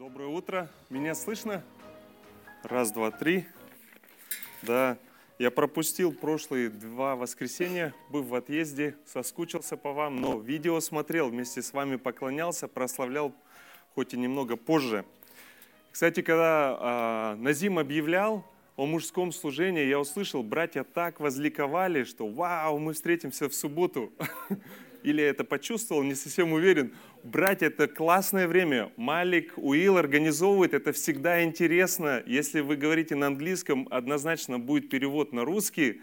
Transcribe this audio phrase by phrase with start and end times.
[0.00, 0.70] Доброе утро.
[0.88, 1.62] Меня слышно?
[2.62, 3.44] Раз, два, три.
[4.62, 4.96] Да,
[5.38, 11.60] я пропустил прошлые два воскресенья, был в отъезде, соскучился по вам, но видео смотрел, вместе
[11.60, 13.34] с вами поклонялся, прославлял,
[13.94, 15.04] хоть и немного позже.
[15.92, 18.46] Кстати, когда а, Назим объявлял
[18.76, 24.10] о мужском служении, я услышал, братья так возликовали, что вау, мы встретимся в субботу.
[25.02, 26.94] Или это почувствовал, не совсем уверен.
[27.22, 28.92] Братья, это классное время.
[28.96, 32.22] Малик, Уилл организовывает, это всегда интересно.
[32.24, 36.00] Если вы говорите на английском, однозначно будет перевод на русский.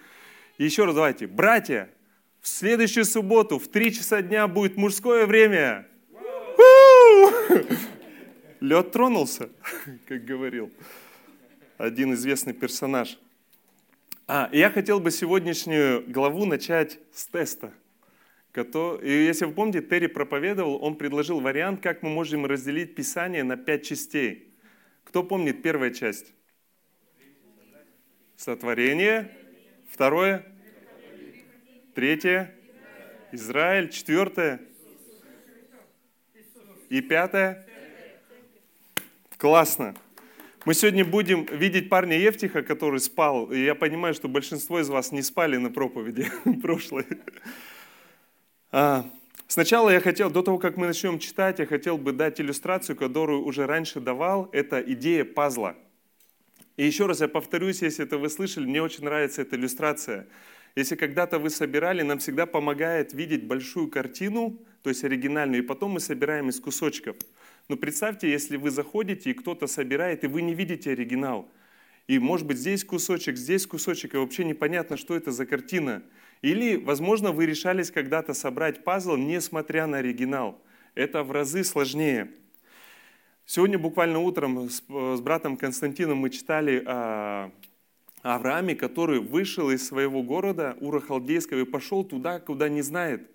[0.59, 1.25] еще раз давайте.
[1.25, 1.89] Братья,
[2.41, 5.87] в следующую субботу в 3 часа дня будет мужское время.
[8.59, 9.49] Лед тронулся,
[10.07, 10.71] как говорил
[11.79, 13.17] один известный персонаж.
[14.27, 17.73] А, я хотел бы сегодняшнюю главу начать с теста–
[18.63, 23.57] и если вы помните, Терри проповедовал, он предложил вариант, как мы можем разделить Писание на
[23.57, 24.53] пять частей.
[25.03, 26.33] Кто помнит первая часть?
[28.35, 29.31] Сотворение.
[29.89, 30.45] Второе?
[31.93, 32.53] Третье?
[33.31, 33.89] Израиль.
[33.89, 34.61] Четвертое?
[36.89, 37.67] И пятое?
[39.37, 39.95] Классно.
[40.65, 43.51] Мы сегодня будем видеть парня Евтиха, который спал.
[43.51, 46.27] И я понимаю, что большинство из вас не спали на проповеди
[46.61, 47.05] прошлой.
[48.71, 49.09] А,
[49.47, 53.43] сначала я хотел, до того, как мы начнем читать, я хотел бы дать иллюстрацию, которую
[53.43, 54.49] уже раньше давал.
[54.51, 55.75] Это идея пазла.
[56.75, 60.27] И еще раз я повторюсь, если это вы слышали, мне очень нравится эта иллюстрация.
[60.75, 65.91] Если когда-то вы собирали, нам всегда помогает видеть большую картину, то есть оригинальную, и потом
[65.91, 67.17] мы собираем из кусочков.
[67.67, 71.49] Но представьте, если вы заходите, и кто-то собирает, и вы не видите оригинал.
[72.05, 76.03] И может быть здесь кусочек, здесь кусочек, и вообще непонятно, что это за картина.
[76.41, 80.61] Или, возможно, вы решались когда-то собрать пазл, несмотря на оригинал.
[80.95, 82.31] Это в разы сложнее.
[83.45, 87.51] Сегодня буквально утром с, с братом Константином мы читали о
[88.21, 93.29] Аврааме, который вышел из своего города Ура Халдейского и пошел туда, куда не знает,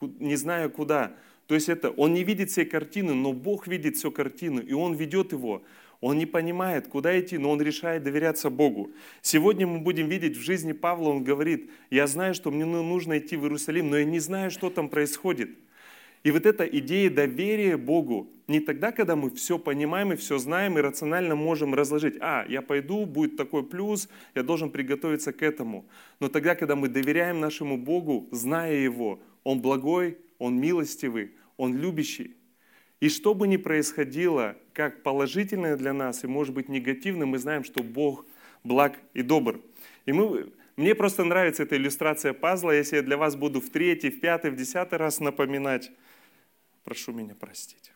[0.00, 1.14] не зная куда.
[1.46, 4.94] То есть это, он не видит всей картины, но Бог видит всю картину, и он
[4.94, 5.62] ведет его.
[6.00, 8.90] Он не понимает, куда идти, но он решает доверяться Богу.
[9.20, 13.36] Сегодня мы будем видеть в жизни Павла, он говорит, я знаю, что мне нужно идти
[13.36, 15.50] в Иерусалим, но я не знаю, что там происходит.
[16.22, 20.78] И вот эта идея доверия Богу, не тогда, когда мы все понимаем и все знаем,
[20.78, 25.86] и рационально можем разложить, а, я пойду, будет такой плюс, я должен приготовиться к этому.
[26.18, 32.36] Но тогда, когда мы доверяем нашему Богу, зная Его, Он благой, Он милостивый, Он любящий,
[33.00, 37.64] и что бы ни происходило, как положительное для нас и может быть негативным, мы знаем,
[37.64, 38.24] что Бог
[38.64, 39.60] благ и добр.
[40.06, 42.70] И мы, мне просто нравится эта иллюстрация пазла.
[42.70, 45.90] Если я для вас буду в третий, в пятый, в десятый раз напоминать,
[46.82, 47.92] прошу меня простить.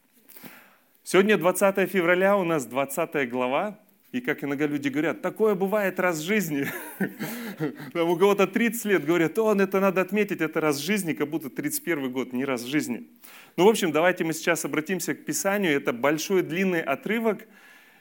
[1.05, 3.79] Сегодня 20 февраля, у нас 20 глава.
[4.15, 6.69] И как иногда люди говорят, такое бывает раз в жизни.
[7.93, 11.29] Там у кого-то 30 лет говорят, он это надо отметить, это раз в жизни, как
[11.29, 13.09] будто 31 год, не раз в жизни.
[13.57, 15.73] Ну, в общем, давайте мы сейчас обратимся к Писанию.
[15.73, 17.49] Это большой длинный отрывок.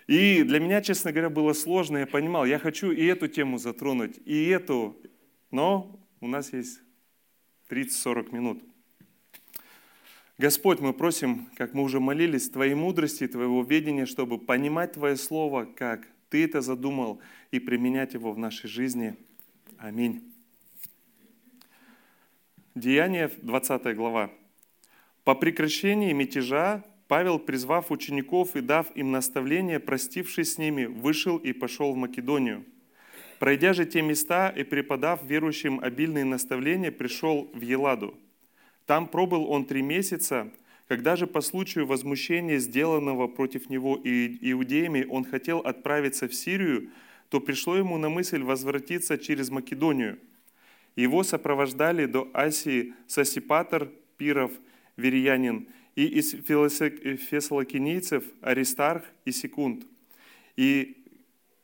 [0.06, 1.97] И для меня, честно говоря, было сложно.
[1.97, 4.95] Я понимал, я хочу и эту тему затронуть, и эту.
[5.50, 6.80] Но у нас есть
[7.72, 8.63] 30-40 минут.
[10.44, 15.64] Господь, мы просим, как мы уже молились, Твоей мудрости, Твоего ведения, чтобы понимать Твое Слово,
[15.64, 17.22] как Ты это задумал,
[17.52, 19.16] и применять его в нашей жизни.
[19.78, 20.22] Аминь.
[22.76, 24.31] Деяние, 20 глава.
[25.24, 31.54] По прекращении мятежа Павел, призвав учеников и дав им наставление, простившись с ними, вышел и
[31.54, 32.66] пошел в Македонию.
[33.40, 38.18] Пройдя же те места и преподав верующим обильные наставления, пришел в Еладу–
[38.86, 40.52] там пробыл он три месяца.
[40.88, 46.90] Когда же по случаю возмущения, сделанного против него иудеями, он хотел отправиться в Сирию,
[47.30, 50.20] то пришло ему на мысль возвратиться через Македонию.
[50.96, 54.52] Его сопровождали до Асии Сосипатор, Пиров,
[54.98, 59.86] Вериянин, и из фессалокинийцев Аристарх и Секунд,
[60.56, 60.98] и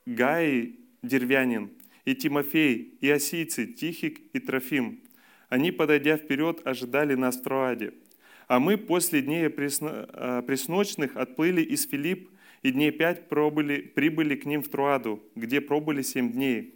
[0.05, 1.69] Гаи Дервянин,
[2.05, 4.99] и Тимофей, и осийцы Тихик и Трофим,
[5.49, 7.93] они, подойдя вперед, ожидали нас в.
[8.47, 12.29] А мы после дней э, пресночных отплыли из Филипп,
[12.61, 16.75] и дней пять пробыли, прибыли к ним в Труаду, где пробыли семь дней.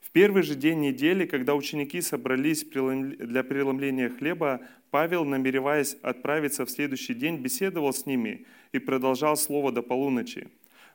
[0.00, 4.60] В первый же день недели, когда ученики собрались для преломления хлеба,
[4.90, 10.48] Павел, намереваясь отправиться в следующий день, беседовал с ними и продолжал слово до полуночи.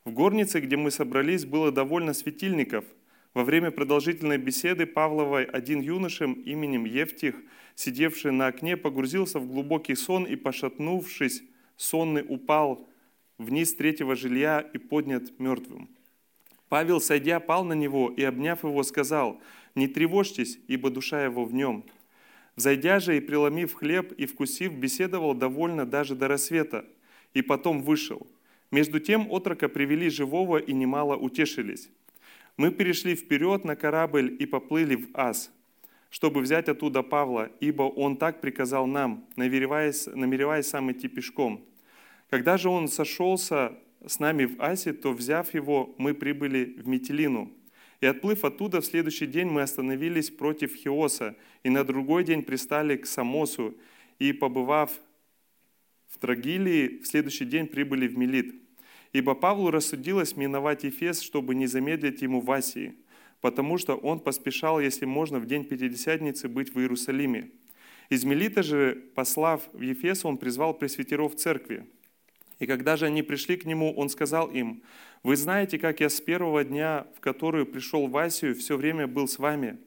[0.05, 2.85] В горнице, где мы собрались, было довольно светильников–
[3.33, 7.35] во время продолжительной беседы Павловой один юношем именем Евтих,
[7.75, 11.43] сидевший на окне, погрузился в глубокий сон и, пошатнувшись,
[11.77, 12.87] сонный упал
[13.37, 15.89] вниз третьего жилья и поднят мертвым.
[16.69, 19.41] Павел, сойдя, пал на него и, обняв его, сказал,
[19.75, 21.85] «Не тревожьтесь, ибо душа его в нем».
[22.55, 26.85] Взойдя же и преломив хлеб и вкусив, беседовал довольно даже до рассвета,
[27.33, 28.27] и потом вышел.
[28.69, 31.89] Между тем отрока привели живого и немало утешились.
[32.59, 35.49] Мы перешли вперед на корабль и поплыли в Ас,
[36.09, 41.65] чтобы взять оттуда Павла, ибо он так приказал нам, намереваясь, намереваясь сам идти пешком.
[42.29, 47.49] Когда же он сошелся с нами в Асе, то, взяв его, мы прибыли в Метелину.
[48.01, 52.97] И отплыв оттуда, в следующий день мы остановились против Хиоса, и на другой день пристали
[52.97, 53.77] к Самосу,
[54.19, 54.91] и, побывав
[56.09, 58.53] в Трагилии, в следующий день прибыли в Мелит.
[59.11, 62.95] Ибо Павлу рассудилось миновать Ефес, чтобы не замедлить ему в Асии,
[63.41, 67.49] потому что он поспешал, если можно, в день Пятидесятницы быть в Иерусалиме.
[68.09, 71.87] Из Мелита же, послав в Ефес, он призвал пресвитеров церкви.
[72.59, 74.83] И когда же они пришли к нему, он сказал им,
[75.23, 79.27] «Вы знаете, как я с первого дня, в который пришел в Асию, все время был
[79.27, 79.77] с вами,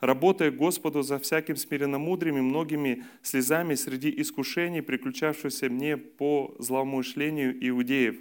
[0.00, 8.16] работая Господу за всяким смиренномудрием и многими слезами среди искушений, приключавшихся мне по злоумышлению иудеев.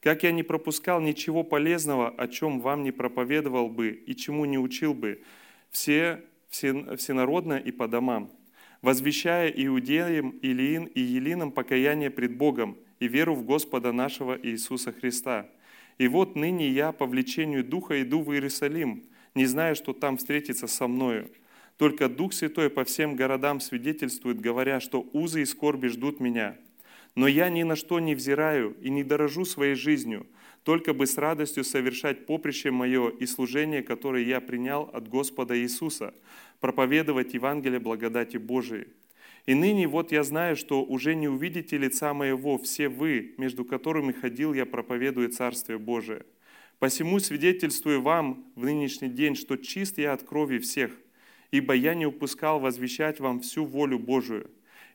[0.00, 4.58] Как я не пропускал ничего полезного, о чем вам не проповедовал бы и чему не
[4.58, 5.22] учил бы,
[5.70, 8.30] все, все всенародно и по домам,
[8.80, 15.48] возвещая иудеям, Илиин и Елинам покаяние пред Богом– и веру в Господа нашего Иисуса Христа.
[15.98, 19.04] И вот ныне я по влечению Духа иду в Иерусалим,
[19.34, 21.30] не зная, что там встретиться со мною.
[21.76, 26.56] Только Дух Святой по всем городам свидетельствует, говоря, что узы и скорби ждут меня.
[27.18, 30.28] Но я ни на что не взираю и не дорожу своей жизнью,
[30.62, 36.14] только бы с радостью совершать поприще мое и служение, которое я принял от Господа Иисуса,
[36.60, 38.86] проповедовать Евангелие благодати Божией.
[39.46, 44.12] И ныне вот я знаю, что уже не увидите лица моего все вы, между которыми
[44.12, 46.24] ходил я, проповедуя Царствие Божие.
[46.78, 50.92] Посему свидетельствую вам в нынешний день, что чист я от крови всех,
[51.50, 54.48] ибо я не упускал возвещать вам всю волю Божию.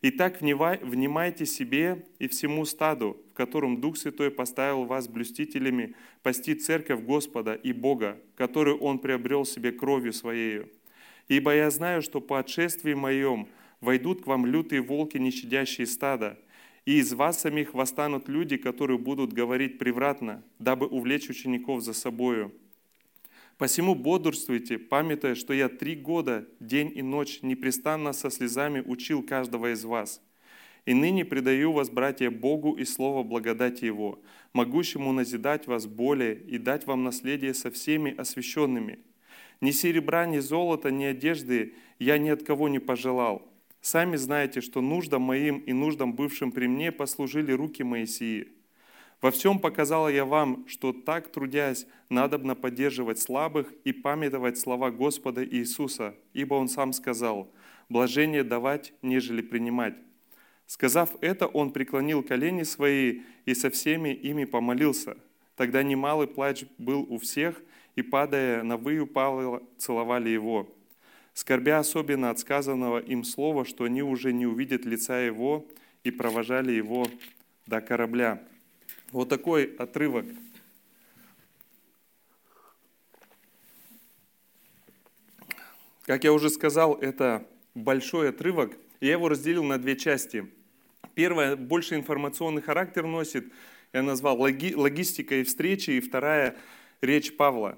[0.04, 7.02] Итак, внимайте себе и всему стаду, в котором Дух Святой поставил вас блюстителями, пасти церковь
[7.02, 10.70] Господа и Бога, которую Он приобрел себе кровью Своею.
[11.28, 13.48] Ибо я знаю, что по отшествии моем–
[13.84, 16.40] войдут к вам лютые волки, не щадящие стада,
[16.86, 22.52] и из вас самих восстанут люди, которые будут говорить превратно, дабы увлечь учеников за собою.
[23.64, 29.72] Посему бодрствуйте, памятуя, что я три года, день и ночь, непрестанно со слезами учил каждого
[29.72, 30.22] из вас.
[30.86, 34.22] И ныне предаю вас, братья, Богу и Слово благодати Его,
[34.52, 39.00] могущему назидать вас более и дать вам наследие со всеми освященными.
[39.62, 43.50] Ни серебра, ни золота, ни одежды я ни от кого не пожелал–
[43.80, 48.48] Сами знаете, что нуждам моим и нуждам бывшим при мне послужили руки Моисии.
[49.24, 55.46] Во всем показал я вам, что так трудясь, надобно поддерживать слабых и памятовать слова Господа
[55.46, 57.50] Иисуса, ибо Он сам сказал,
[57.88, 59.96] «Блажение давать, нежели принимать».
[60.66, 65.16] Сказав это, Он преклонил колени свои и со всеми ими помолился.
[65.56, 67.62] Тогда немалый плач был у всех,
[67.96, 70.70] и, падая на выю Павла, целовали его
[71.34, 75.66] скорбя особенно от сказанного им слова, что они уже не увидят лица его,
[76.04, 77.08] и провожали его
[77.66, 78.44] до корабля.
[79.14, 80.26] Вот такой отрывок.
[86.08, 88.76] Как я уже сказал, это большой отрывок.
[89.02, 90.52] Я его разделил на две части.
[91.14, 93.46] Первая больше информационный характер носит.
[93.94, 95.92] Я назвал логи, логистика и встречи.
[95.92, 96.58] И вторая
[97.00, 97.78] речь Павла.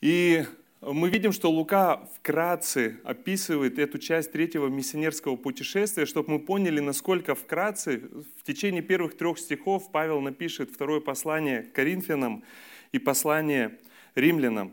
[0.00, 0.44] И
[0.80, 7.34] мы видим, что Лука вкратце описывает эту часть третьего миссионерского путешествия, чтобы мы поняли, насколько
[7.34, 7.98] вкратце
[8.38, 12.44] в течение первых трех стихов Павел напишет второе послание Коринфянам
[12.92, 13.78] и послание
[14.14, 14.72] римлянам.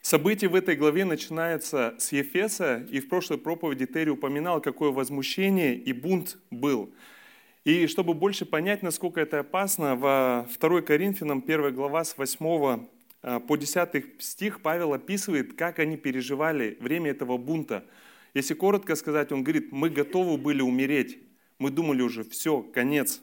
[0.00, 5.76] Событие в этой главе начинается с Ефеса, и в прошлой проповеди Терри упоминал, какое возмущение
[5.76, 6.90] и бунт был.
[7.64, 12.80] И чтобы больше понять, насколько это опасно, во 2 Коринфянам 1 глава с 8 а,
[13.20, 17.84] по 10 стих Павел описывает, как они переживали время этого бунта.
[18.32, 21.18] Если коротко сказать, он говорит, мы готовы были умереть.
[21.58, 23.20] Мы думали уже, все, конец,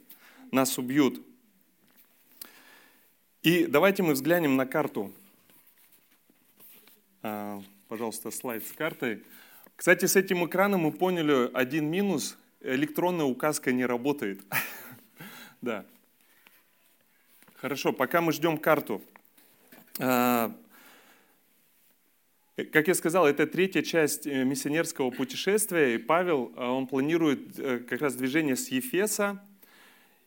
[0.52, 1.26] нас убьют.
[3.42, 5.14] И давайте мы взглянем на карту.
[7.24, 9.24] А, пожалуйста, слайд с картой.
[9.76, 12.38] Кстати, с этим экраном мы поняли один минус.
[12.62, 14.42] Электронная указка не работает.
[15.60, 15.88] Да.
[17.56, 19.02] Хорошо, пока мы ждем карту.
[20.00, 20.52] А,
[22.72, 27.80] как я сказал, это третья часть э, миссионерского путешествия, и Павел, а, он планирует э,
[27.80, 29.44] как раз движение с Ефеса,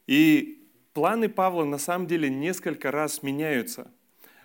[0.07, 3.91] и планы Павла на самом деле несколько раз меняются.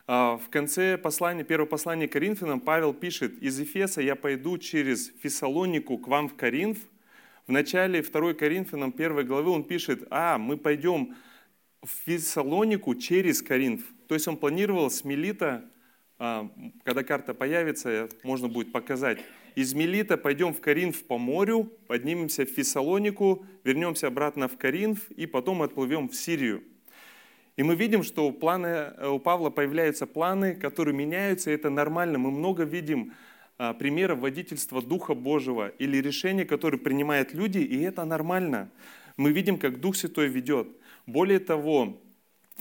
[0.08, 5.98] А, в конце послания, первого послания Коринфянам Павел пишет, «Из Ефеса я пойду через Фессалонику
[5.98, 6.78] к вам в Коринф».
[7.48, 11.16] В начале 2 Коринфянам 1 главы он пишет, «А, мы пойдем
[11.82, 13.82] в Фессалонику через Коринф».
[14.08, 15.66] То есть он планировал с Мелита,
[16.18, 16.50] а,
[16.84, 19.20] когда карта появится, можно будет показать,
[19.56, 25.26] из Мелита пойдем в Коринф по морю, поднимемся в Фессалонику, вернемся обратно в Коринф и
[25.26, 26.64] потом отплывем в Сирию.
[27.56, 32.18] И мы видим, что у, планы, у Павла появляются планы, которые меняются, и это нормально.
[32.18, 33.14] Мы много видим
[33.58, 38.70] а, примеров водительства Духа Божьего или решения, которые принимают люди, и это нормально.
[39.16, 40.68] Мы видим, как Дух Святой ведет.
[41.06, 42.02] Более того,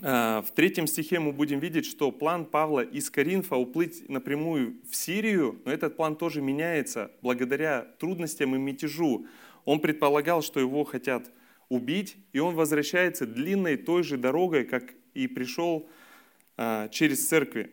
[0.00, 5.60] в третьем стихе мы будем видеть, что план Павла из Коринфа уплыть напрямую в Сирию,
[5.64, 9.26] но этот план тоже меняется благодаря трудностям и мятежу.
[9.64, 11.30] Он предполагал, что его хотят
[11.68, 15.88] убить, и он возвращается длинной той же дорогой, как и пришел
[16.56, 17.72] а, через церкви.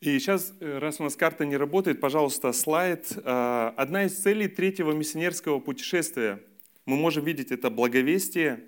[0.00, 3.12] И сейчас, э, раз у нас карта не работает, пожалуйста, слайд.
[3.24, 6.40] Одна из целей третьего миссионерского путешествия.
[6.84, 8.64] Мы можем видеть это благовестие,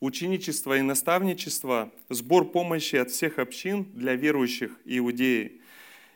[0.00, 5.60] ученичество и наставничество, сбор помощи от всех общин для верующих Иудеи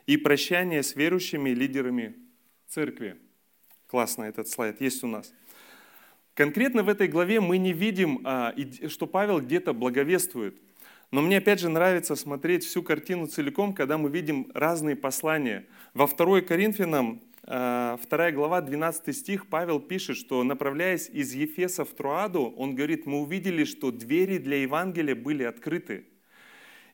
[0.05, 2.15] и прощание с верующими лидерами
[2.67, 3.17] церкви.
[3.87, 5.33] Классно этот слайд есть у нас.
[6.33, 8.55] Конкретно в этой главе мы не видим, а,
[8.87, 10.55] что Павел где-то благовествует.
[11.11, 15.65] Но мне опять же нравится смотреть всю картину целиком, когда мы видим разные послания.
[15.93, 21.89] Во 2 Коринфянам 2 э, глава, 12 стих, Павел пишет, что направляясь из Ефеса в
[21.89, 26.05] Труаду, он говорит, мы увидели, что двери для Евангелия были открыты.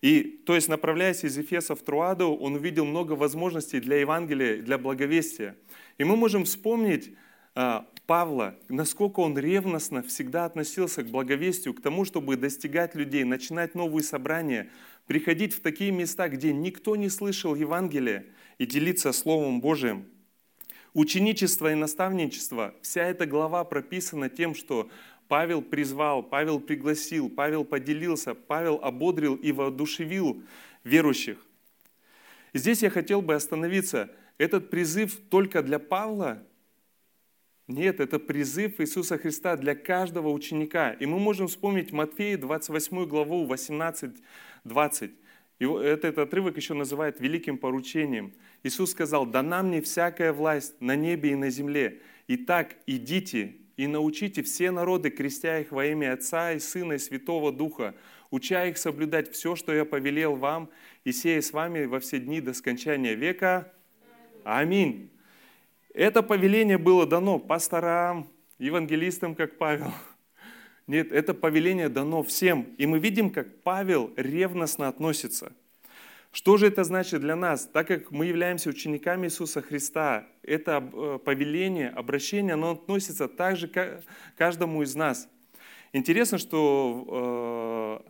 [0.01, 4.77] И, то есть, направляясь из Ефеса в Труаду, он увидел много возможностей для Евангелия, для
[4.77, 5.57] благовестия.
[5.97, 7.11] И мы можем вспомнить
[7.55, 13.75] э, Павла, насколько он ревностно всегда относился к благовестию, к тому, чтобы достигать людей, начинать
[13.75, 14.69] новые собрания,
[15.07, 18.27] приходить в такие места, где никто не слышал Евангелия
[18.59, 20.05] и делиться Словом Божиим.
[20.93, 24.89] Ученичество и наставничество, вся эта глава прописана тем, что
[25.27, 30.41] Павел призвал, Павел пригласил, Павел поделился, Павел ободрил и воодушевил
[30.83, 31.37] верующих.
[32.53, 34.09] Здесь я хотел бы остановиться.
[34.37, 36.43] Этот призыв только для Павла?
[37.67, 40.93] Нет, это призыв Иисуса Христа для каждого ученика.
[40.93, 45.11] И мы можем вспомнить Матфея 28 главу 18-20.
[45.59, 48.33] И этот отрывок еще называют великим поручением–
[48.63, 52.01] Иисус сказал, «Дана мне всякая власть на небе и на земле.
[52.27, 57.51] Итак, идите и научите все народы, крестя их во имя Отца и Сына и Святого
[57.51, 57.95] Духа,
[58.31, 60.69] уча их соблюдать все, что я повелел вам,
[61.03, 63.71] и сея с вами во все дни до скончания века.
[64.43, 65.11] Аминь».
[65.93, 68.27] Это повеление было дано пасторам,
[68.59, 69.91] евангелистам, как Павел.
[70.87, 72.63] Нет, это повеление дано всем.
[72.77, 75.53] И мы видим, как Павел ревностно относится–
[76.37, 77.65] что же это значит для нас?
[77.65, 84.03] Так как мы являемся учениками Иисуса Христа, это э, повеление, обращение, оно относится также к
[84.37, 85.27] каждому из нас.
[85.93, 88.03] Интересно, что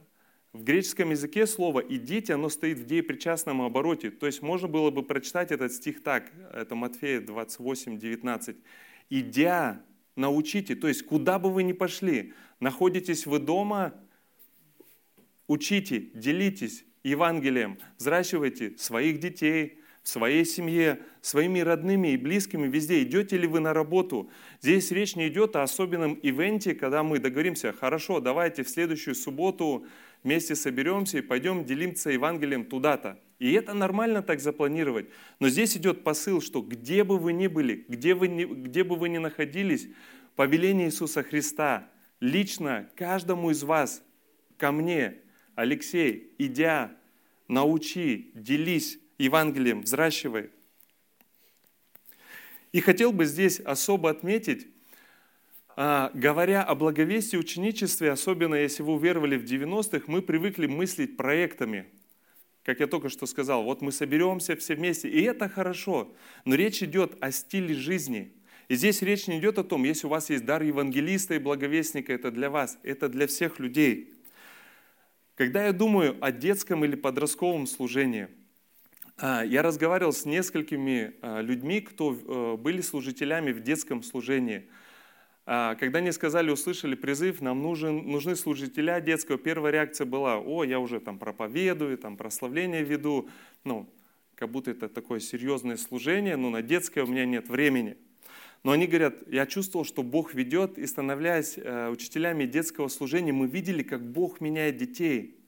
[0.54, 4.10] э, в греческом языке слово «идите», оно стоит в деепричастном обороте.
[4.10, 8.58] То есть можно было бы прочитать этот стих так, это Матфея 28, 19.
[9.10, 9.82] «Идя,
[10.18, 13.94] научите», то есть куда бы вы ни пошли, находитесь вы дома,
[15.48, 23.04] учите, делитесь, Евангелием, взращивайте своих детей, в своей семье, своими родными и близкими везде.
[23.04, 24.32] Идете ли вы на работу?
[24.62, 29.86] Здесь речь не идет о особенном ивенте, когда мы договоримся, хорошо, давайте в следующую субботу
[30.24, 33.20] вместе соберемся и пойдем делимся Евангелием туда-то.
[33.40, 35.08] И это нормально так запланировать.
[35.42, 38.96] Но здесь идет посыл, что где бы вы ни были, где, вы ни, где бы
[38.96, 39.90] вы ни находились,
[40.38, 44.04] повеление Иисуса Христа лично каждому из вас,
[44.58, 45.18] ко мне,
[45.56, 46.92] Алексей, идя,
[47.48, 50.52] научи, делись Евангелием, взращивай.
[52.72, 54.68] И хотел бы здесь особо отметить,
[55.76, 61.86] а, говоря о благовестии ученичестве, особенно если вы уверовали в 90-х, мы привыкли мыслить проектами.
[62.64, 66.14] Как я только что сказал, вот мы соберемся все вместе, и это хорошо,
[66.46, 68.34] но речь идет о стиле жизни.
[68.68, 72.14] И здесь речь не идет о том, если у вас есть дар евангелиста и благовестника,
[72.14, 74.14] это для вас, это для всех людей–
[75.38, 78.28] когда я думаю о детском или подростковом служении,
[79.18, 84.68] а, я разговаривал с несколькими а, людьми, кто э, были служителями в детском служении.
[85.46, 90.64] А, когда они сказали, услышали призыв, нам нужен, нужны служителя детского, первая реакция была, о,
[90.64, 93.30] я уже там проповедую, там прославление веду,
[93.64, 93.88] ну,
[94.34, 97.96] как будто это такое серьезное служение, но на детское у меня нет времени.
[98.64, 103.48] Но они говорят, я чувствовал, что Бог ведет, и становляясь э, учителями детского служения, мы
[103.48, 105.40] видели, как Бог меняет детей.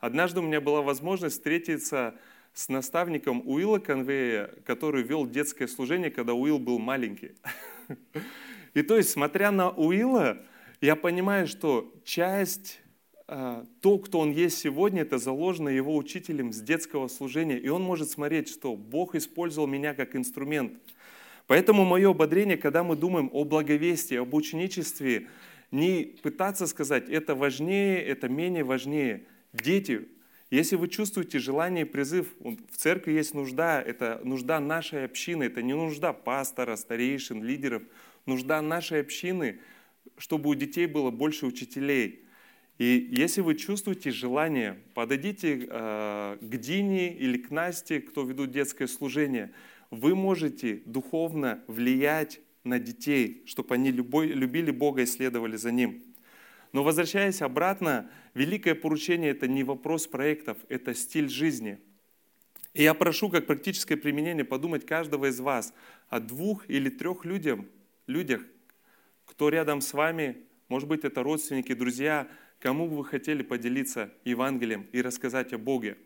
[0.00, 2.14] Однажды у меня была возможность встретиться
[2.54, 7.32] с наставником Уилла Конвея, который вел детское служение, когда Уилл был маленький.
[8.74, 10.38] И то есть, смотря на Уилла,
[10.80, 12.80] я понимаю, что часть,
[13.28, 17.58] э, то, кто он есть сегодня, это заложено его учителем с детского служения.
[17.58, 20.74] И он может смотреть, что Бог использовал меня как инструмент–
[21.46, 25.28] Поэтому мое ободрение, когда мы думаем о благовестии, об ученичестве,
[25.70, 29.24] не пытаться сказать, это важнее, это менее важнее.
[29.52, 30.08] Дети,
[30.50, 35.62] если вы чувствуете желание и призыв, в церкви есть нужда, это нужда нашей общины, это
[35.62, 37.82] не нужда пастора, старейшин, лидеров,
[38.26, 39.60] нужда нашей общины,
[40.18, 42.26] чтобы у детей было больше учителей.
[42.78, 48.86] И если вы чувствуете желание, подойдите э, к Дине или к Насте, кто ведут детское
[48.86, 49.50] служение–
[49.92, 56.02] вы можете духовно влиять на детей, чтобы они любили Бога и следовали за Ним.
[56.72, 61.78] Но возвращаясь обратно, великое поручение– это не вопрос проектов, это стиль жизни.
[62.72, 65.74] И я прошу, как практическое применение, подумать каждого из вас
[66.08, 67.60] о двух или трех людях,
[68.06, 68.42] людях,
[69.26, 72.28] кто рядом с вами, может быть, это родственники, друзья,
[72.60, 75.98] кому бы вы хотели поделиться Евангелием и рассказать о Боге.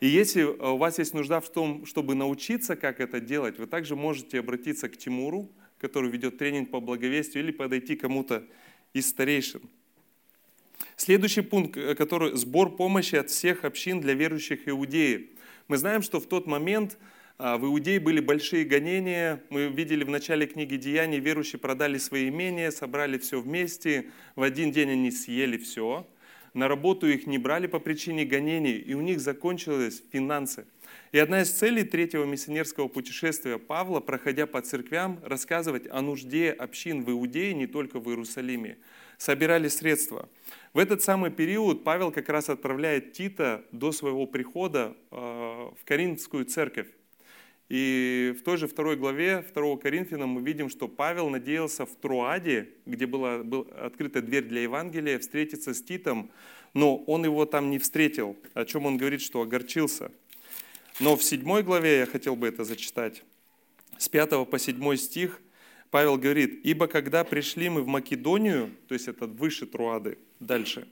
[0.00, 3.66] И если э, у вас есть нужда в том, чтобы научиться, как это делать, вы
[3.66, 8.44] также можете обратиться к Тимуру, который ведет тренинг по благовестию, или подойти кому-то
[8.92, 9.62] из старейшин.
[10.96, 15.22] Следующий пункт, э, который сбор помощи от всех общин для верующих иудеев.
[15.68, 16.98] Мы знаем, что в тот момент
[17.38, 19.42] а, в Иудее были большие гонения.
[19.50, 24.10] Мы видели в начале книги Деяний, верующие продали свои имения, собрали все вместе.
[24.36, 26.06] В один день они съели все
[26.56, 30.66] на работу их не брали по причине гонений, и у них закончились финансы.
[31.12, 37.04] И одна из целей третьего миссионерского путешествия Павла, проходя по церквям, рассказывать о нужде общин
[37.04, 38.78] в Иудее, не только в Иерусалиме.
[39.18, 40.30] Собирали средства.
[40.72, 46.46] В этот самый период Павел как раз отправляет Тита до своего прихода э, в Коринфскую
[46.46, 46.88] церковь.
[47.68, 52.68] И в той же второй главе 2 Коринфянам мы видим, что Павел надеялся в Труаде,
[52.86, 56.30] где была, была открыта дверь для Евангелия, встретиться с Титом,
[56.74, 60.12] но он его там не встретил, о чем он говорит, что огорчился.
[61.00, 63.24] Но в седьмой главе я хотел бы это зачитать.
[63.98, 65.40] С 5 по 7 стих
[65.90, 70.86] Павел говорит, «Ибо когда пришли мы в Македонию, то есть это выше Труады, дальше,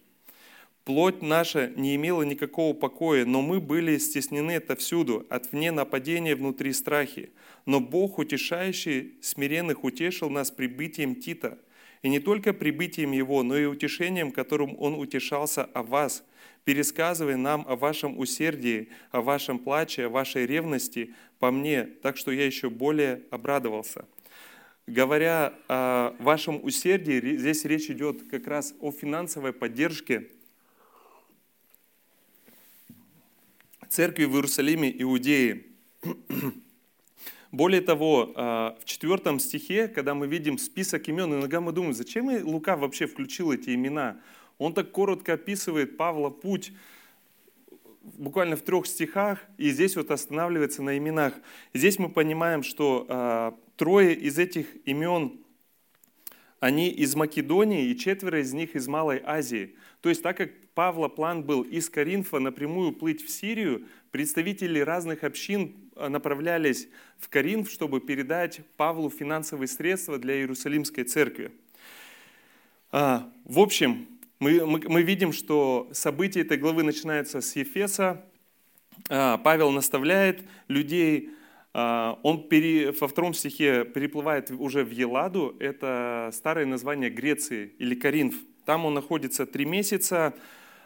[0.85, 6.75] Плоть наша не имела никакого покоя, но мы были стеснены отовсюду, от вне нападения внутри
[6.75, 7.31] страхи.
[7.65, 11.59] Но Бог, утешающий смиренных, утешил нас прибытием Тита.
[12.03, 16.23] И не только прибытием его, но и утешением, которым он утешался о вас,
[16.65, 22.31] пересказывая нам о вашем усердии, о вашем плаче, о вашей ревности по мне, так что
[22.31, 24.05] я еще более обрадовался.
[24.87, 30.29] Говоря о вашем усердии, здесь речь идет как раз о финансовой поддержке
[33.95, 35.67] церкви в Иерусалиме, Иудеи.
[37.53, 42.27] Более того, а, в четвертом стихе, когда мы видим список имен, иногда мы думаем, зачем
[42.45, 44.21] Лука вообще включил эти имена?
[44.59, 46.73] Он так коротко описывает Павла путь,
[48.03, 51.35] буквально в трех стихах, и здесь вот останавливается на именах.
[51.73, 55.39] Здесь мы понимаем, что а, трое из этих имен,
[56.59, 59.77] они из Македонии, и четверо из них из Малой Азии.
[60.05, 65.25] То есть так как Павла план был из Коринфа напрямую плыть в Сирию, представители разных
[65.25, 71.53] общин э, направлялись в Коринф, чтобы передать Павлу финансовые средства для Иерусалимской церкви.
[72.93, 74.07] А, в общем,
[74.41, 78.27] мы, мы, мы видим, что события этой главы начинаются с Ефеса.
[79.09, 81.31] А, Павел наставляет людей,
[81.73, 87.95] а, он пере, во втором стихе переплывает уже в Еладу, это старое название Греции или
[87.95, 88.35] Коринф.
[88.65, 90.35] Там он находится три месяца,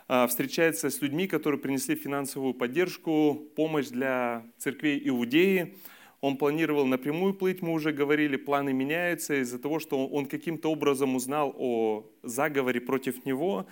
[0.08, 5.76] а, встречается с людьми, которые принесли финансовую поддержку, помощь для церквей Иудеи.
[6.20, 11.14] Он планировал напрямую плыть, мы уже говорили, планы меняются из-за того, что он каким-то образом
[11.14, 13.66] узнал о заговоре против него,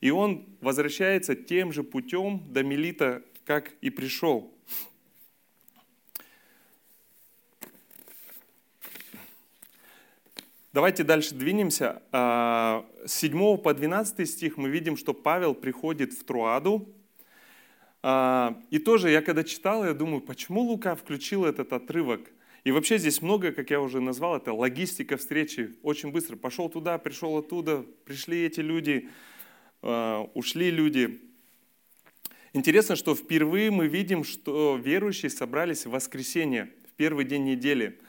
[0.00, 4.52] и он возвращается тем же путем до Мелита, как и пришел.
[10.72, 12.02] Давайте дальше двинемся.
[12.12, 16.88] А, с 7 по 12 стих мы видим, что Павел приходит в Труаду.
[18.02, 22.32] А, и тоже я когда читал, я думаю, почему Лука включил этот отрывок?
[22.64, 25.76] И вообще здесь много, как я уже назвал, это логистика встречи.
[25.82, 29.10] Очень быстро пошел туда, пришел оттуда, пришли эти люди,
[29.82, 31.20] а, ушли люди.
[32.54, 38.00] Интересно, что впервые мы видим, что верующие собрались в воскресенье, в первый день недели–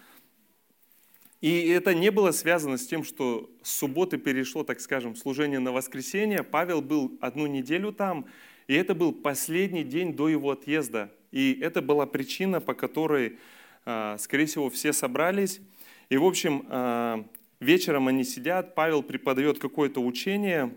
[1.43, 5.73] И это не было связано с тем, что с субботы перешло, так скажем, служение на
[5.73, 6.41] воскресенье.
[6.41, 8.27] Павел был одну неделю там,
[8.67, 11.12] и это был последний день до его отъезда.
[11.32, 13.39] И это была причина, по которой,
[13.84, 15.60] а, скорее всего, все собрались.
[16.08, 17.25] И, в общем, а,
[17.60, 20.73] вечером они сидят, Павел преподает какое-то учение.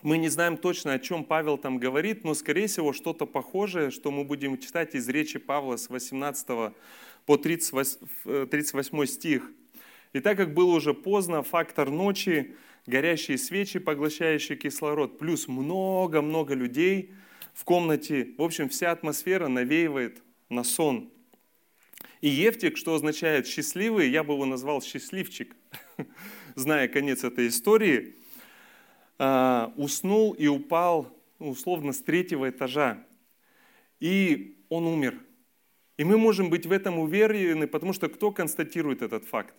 [0.00, 4.10] Мы не знаем точно, о чем Павел там говорит, но, скорее всего, что-то похожее, что
[4.10, 6.72] мы будем читать из речи Павла с 18
[7.26, 9.52] по 38, 38 стих–
[10.12, 12.54] и так как было уже поздно, фактор ночи,
[12.86, 17.12] горящие свечи, поглощающие кислород, плюс много-много людей
[17.54, 21.10] в комнате, в общем, вся атмосфера навеивает на сон.
[22.20, 25.56] И Евтик, что означает счастливый, я бы его назвал счастливчик,
[26.54, 28.16] зная конец этой истории,
[29.18, 33.04] а, уснул и упал ну, условно с третьего этажа.
[33.98, 35.18] И он умер.
[35.96, 39.54] И мы можем быть в этом уверены, потому что кто констатирует этот факт?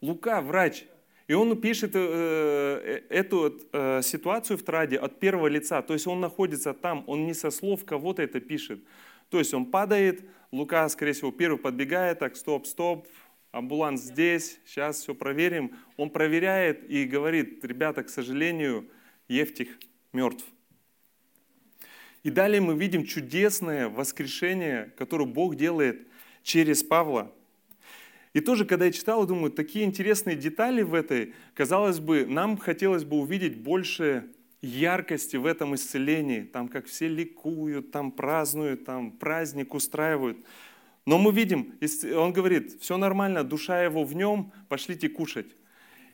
[0.00, 0.84] Лука, врач.
[1.26, 5.82] И он пишет э, э, эту э, ситуацию в траде от первого лица.
[5.82, 8.80] То есть он находится там, он не со слов кого-то это пишет.
[9.28, 13.06] То есть он падает, Лука, скорее всего, первый подбегает, так, стоп, стоп,
[13.52, 15.76] амбуланс здесь, сейчас все проверим.
[15.98, 18.88] Он проверяет и говорит, ребята, к сожалению,
[19.28, 19.78] Евтих
[20.14, 20.46] мертв.
[22.22, 26.06] И далее мы видим чудесное воскрешение, которое Бог делает
[26.42, 27.32] через Павла–
[28.38, 33.02] и тоже, когда я читал, думаю, такие интересные детали в этой, казалось бы, нам хотелось
[33.02, 34.28] бы увидеть больше
[34.62, 40.38] яркости в этом исцелении, там как все ликуют, там празднуют, там праздник устраивают.
[41.04, 41.74] Но мы видим,
[42.16, 45.56] он говорит, все нормально, душа его в нем, пошлите кушать.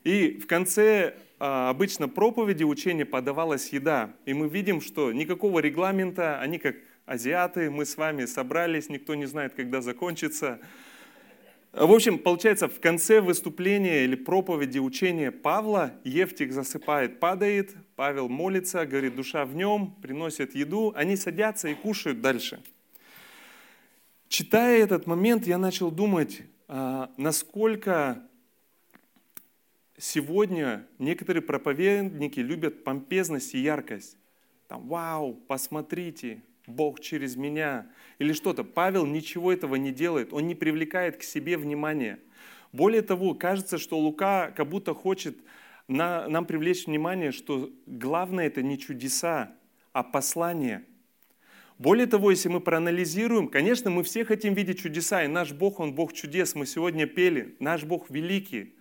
[0.03, 4.15] И в конце а, обычно проповеди, учения подавалась еда.
[4.25, 9.27] И мы видим, что никакого регламента, они как азиаты, мы с вами собрались, никто не
[9.27, 10.61] знает, когда закончится.
[11.77, 18.87] В общем, получается, в конце выступления или проповеди, учения Павла Евтих засыпает, падает, Павел молится,
[18.87, 22.63] говорит, душа в нем, приносит еду, они садятся и кушают дальше.
[24.29, 28.23] Читая этот момент, я начал думать, а, насколько
[29.99, 34.17] сегодня некоторые проповедники любят помпезность и яркость.
[34.69, 37.87] Там, вау, посмотрите, Бог через меня
[38.19, 38.65] или что-то.
[38.65, 42.19] Павел ничего этого не делает, он не привлекает к себе внимание.
[42.73, 45.37] Более того, кажется, что Лука как будто хочет
[45.87, 49.53] на, нам привлечь внимание, что главное это не чудеса,
[49.93, 50.85] а послание.
[51.79, 55.93] Более того, если мы проанализируем, конечно, мы все хотим видеть чудеса, и наш Бог, Он
[55.95, 58.75] Бог чудес, мы сегодня пели, наш Бог великий,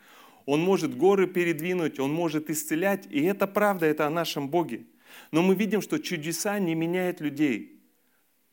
[0.46, 4.86] Он может горы передвинуть, Он может исцелять, и это правда, это о нашем Боге.
[5.32, 7.73] Но мы видим, что чудеса не меняют людей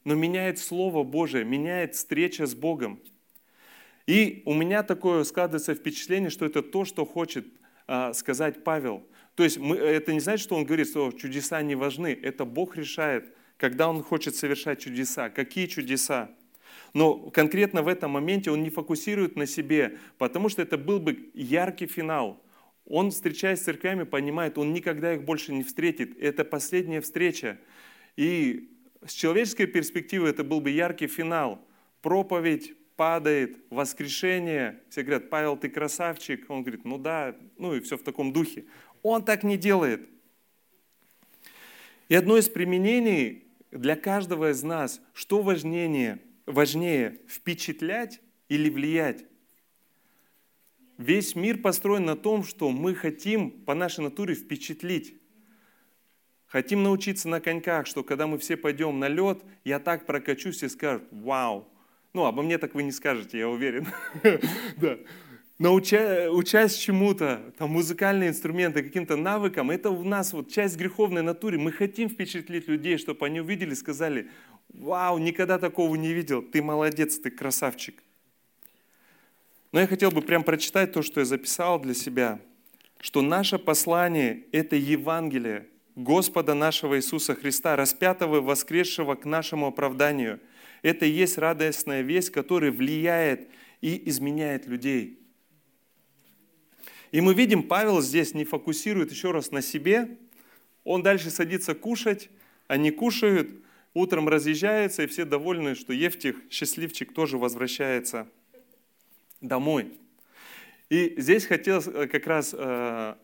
[0.05, 3.01] но меняет Слово Божие, меняет встреча с Богом.
[4.07, 7.47] И у меня такое складывается впечатление, что это то, что хочет
[7.87, 9.07] а, сказать Павел.
[9.35, 12.19] То есть мы, это не значит, что он говорит, что чудеса не важны.
[12.21, 15.31] Это Бог решает, когда он хочет совершать чудеса.
[15.31, 16.31] Какие чудеса?
[16.93, 21.31] Но конкретно в этом моменте он не фокусирует на себе, потому что это был бы
[21.35, 22.43] яркий финал.
[22.85, 26.19] Он, встречаясь с церквями, понимает, он никогда их больше не встретит.
[26.19, 27.59] Это последняя встреча.
[28.17, 28.71] И
[29.05, 31.67] с человеческой перспективы это был бы яркий финал.
[32.03, 34.83] Проповедь падает, воскрешение.
[34.91, 36.45] Все говорят, Павел, ты красавчик.
[36.51, 38.67] Он говорит, ну да, ну и все в таком духе.
[39.03, 40.07] Он так не делает.
[42.09, 49.25] И одно из применений для каждого из нас, что важнее, важнее впечатлять или влиять?
[50.99, 55.20] Весь мир построен на том, что мы хотим по нашей натуре впечатлить.
[56.51, 60.69] Хотим научиться на коньках, что когда мы все пойдем на лед, я так прокачусь и
[60.69, 61.69] скажут, вау.
[62.13, 63.87] Ну, обо мне так вы не скажете, я уверен.
[64.77, 64.99] да.
[65.61, 71.57] Науча, учась чему-то, там, музыкальные инструменты, каким-то навыкам, это у нас вот часть греховной натуры.
[71.57, 74.29] Мы хотим впечатлить людей, чтобы они увидели, сказали,
[74.71, 78.03] вау, никогда такого не видел, ты молодец, ты красавчик.
[79.71, 82.41] Но я хотел бы прям прочитать то, что я записал для себя,
[82.99, 85.69] что наше послание– это Евангелие,
[86.03, 90.41] Господа нашего Иисуса Христа, распятого и воскресшего к нашему оправданию.
[90.83, 93.49] Это и есть радостная весть, которая влияет
[93.83, 95.19] и изменяет людей.
[97.13, 100.17] И мы видим, Павел здесь не фокусирует еще раз на себе.
[100.85, 102.31] Он дальше садится кушать,
[102.67, 103.51] они кушают,
[103.93, 108.27] утром разъезжаются, и все довольны, что Евтих, счастливчик, тоже возвращается
[109.43, 109.93] домой.
[110.89, 113.15] И здесь хотел э, как раз э,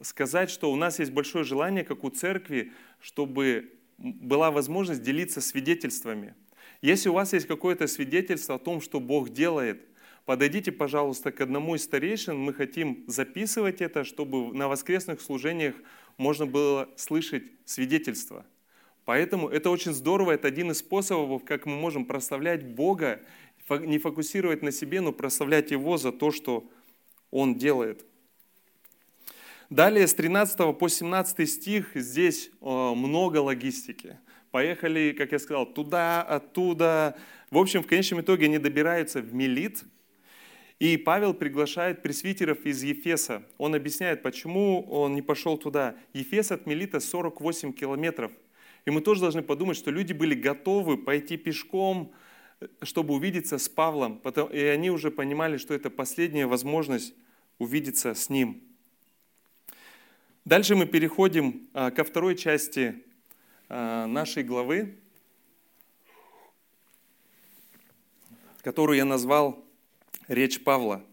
[0.00, 6.34] сказать, что у нас есть большое желание, как у церкви, чтобы была возможность делиться свидетельствами.
[6.82, 9.86] Если у вас есть какое-то свидетельство о том, что Бог делает,
[10.24, 15.74] подойдите, пожалуйста, к одному из старейшин, мы хотим записывать это, чтобы на воскресных служениях
[16.16, 18.46] можно было слышать свидетельство.
[19.04, 23.20] Поэтому это очень здорово, это один из способов, как мы можем прославлять Бога,
[23.68, 26.70] не фокусировать на себе, но прославлять Его за то, что
[27.30, 28.06] Он делает.
[29.70, 34.18] Далее с 13 по 17 стих здесь э, много логистики.
[34.50, 37.16] Поехали, как я сказал, туда, оттуда.
[37.52, 39.84] В общем, в конечном итоге они добираются в Мелит,
[40.80, 43.44] и Павел приглашает пресвитеров из Ефеса.
[43.58, 45.94] Он объясняет, почему он не пошел туда.
[46.14, 48.32] Ефес от Мелита 48 километров.
[48.86, 52.12] И мы тоже должны подумать, что люди были готовы пойти пешком,
[52.82, 54.20] чтобы увидеться с Павлом.
[54.52, 57.14] И они уже понимали, что это последняя возможность
[57.58, 58.64] увидеться с ним.
[60.46, 63.04] Дальше мы переходим а, ко второй части
[63.68, 64.98] а, нашей главы,
[68.62, 69.62] которую я назвал
[70.28, 71.04] «Речь Павла».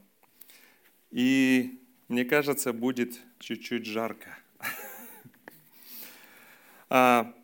[1.11, 4.37] И мне кажется, будет чуть-чуть жарко.
[6.89, 7.35] А,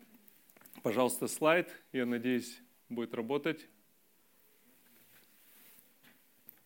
[0.82, 1.68] пожалуйста, слайд.
[1.92, 3.68] Я надеюсь, будет работать.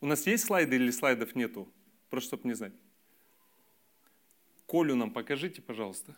[0.01, 1.69] У нас есть слайды или слайдов нету?
[2.09, 2.73] Просто чтобы не знать.
[4.69, 6.15] Колю нам покажите, пожалуйста.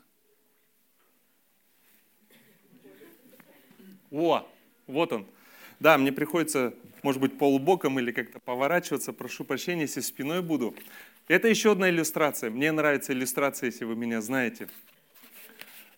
[4.10, 4.44] О,
[4.88, 5.26] вот он.
[5.78, 9.12] Да, мне приходится, может быть, полубоком или как-то поворачиваться.
[9.12, 10.74] Прошу прощения, если спиной буду.
[11.28, 12.50] Это еще одна иллюстрация.
[12.50, 14.68] Мне нравится иллюстрация, если вы меня знаете.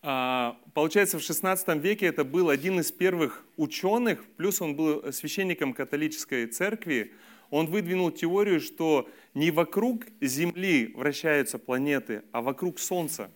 [0.03, 5.73] А, получается, в 16 веке это был один из первых ученых, плюс он был священником
[5.73, 7.15] католической церкви,
[7.53, 13.31] он выдвинул теорию, что не вокруг Земли вращаются планеты, а вокруг Солнца.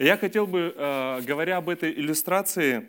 [0.00, 2.88] Я хотел бы, э, говоря об этой иллюстрации,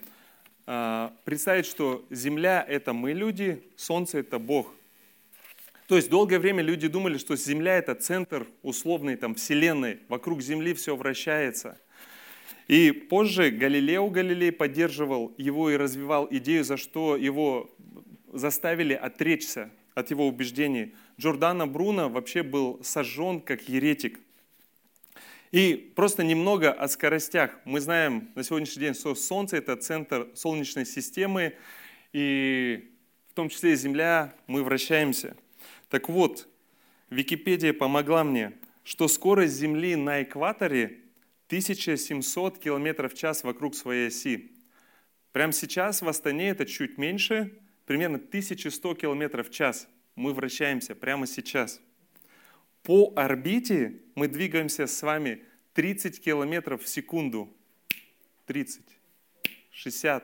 [0.65, 4.73] э, представить, что Земля– это мы люди, Солнце– это Бог.
[5.87, 10.73] То есть долгое время люди думали, что Земля– это центр условной там, Вселенной, вокруг Земли
[10.73, 11.79] все вращается.
[12.67, 17.69] И позже Галилео Галилей поддерживал его и развивал идею, за что его
[18.31, 20.95] заставили отречься от его убеждений.
[21.19, 24.19] Джордано Бруно вообще был сожжен как еретик.
[25.51, 27.59] И просто немного о скоростях.
[27.63, 31.53] Мы знаем на сегодняшний день, что Солнце– это центр Солнечной системы,
[32.11, 32.91] и
[33.29, 35.35] в том числе и Земля, мы вращаемся.
[35.89, 36.47] Так вот,
[37.11, 38.53] Википедия помогла мне,
[38.83, 40.99] что скорость Земли на экваторе
[41.47, 44.51] 1700 км в час вокруг своей оси.
[45.31, 47.53] Прямо сейчас в Астане это чуть меньше,
[47.85, 49.87] примерно 1100 км в час.
[50.15, 51.81] Мы вращаемся прямо сейчас.
[52.83, 55.43] По орбите мы двигаемся с вами
[55.73, 57.51] 30 км в секунду.
[58.45, 58.81] 30,
[59.71, 60.23] 60,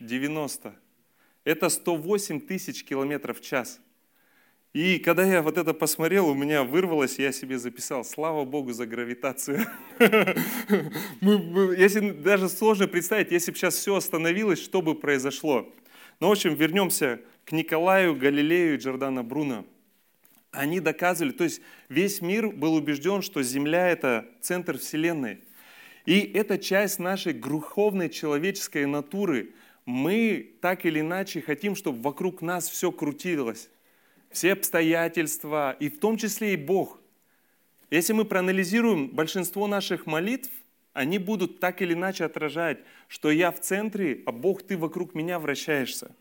[0.00, 0.76] 90.
[1.44, 3.80] Это 108 тысяч километров в час.
[4.74, 8.86] И когда я вот это посмотрел, у меня вырвалось, я себе записал, слава Богу за
[8.86, 9.64] гравитацию.
[11.20, 15.72] Если даже сложно представить, если бы сейчас все остановилось, что бы произошло.
[16.20, 19.64] Ну, в общем, вернемся к Николаю, Галилею и Джордана Бруно.
[20.52, 25.40] Они доказывали, то есть весь мир был убежден, что Земля– это центр Вселенной.
[26.06, 29.50] И это часть нашей греховной человеческой натуры.
[29.84, 33.68] Мы так или иначе хотим, чтобы вокруг нас все крутилось.
[34.30, 37.00] Все обстоятельства, и в том числе и Бог.
[37.90, 40.50] Если мы проанализируем большинство наших молитв,
[40.94, 42.78] они будут так или иначе отражать,
[43.08, 46.12] что я в центре, а Бог, ты вокруг меня вращаешься.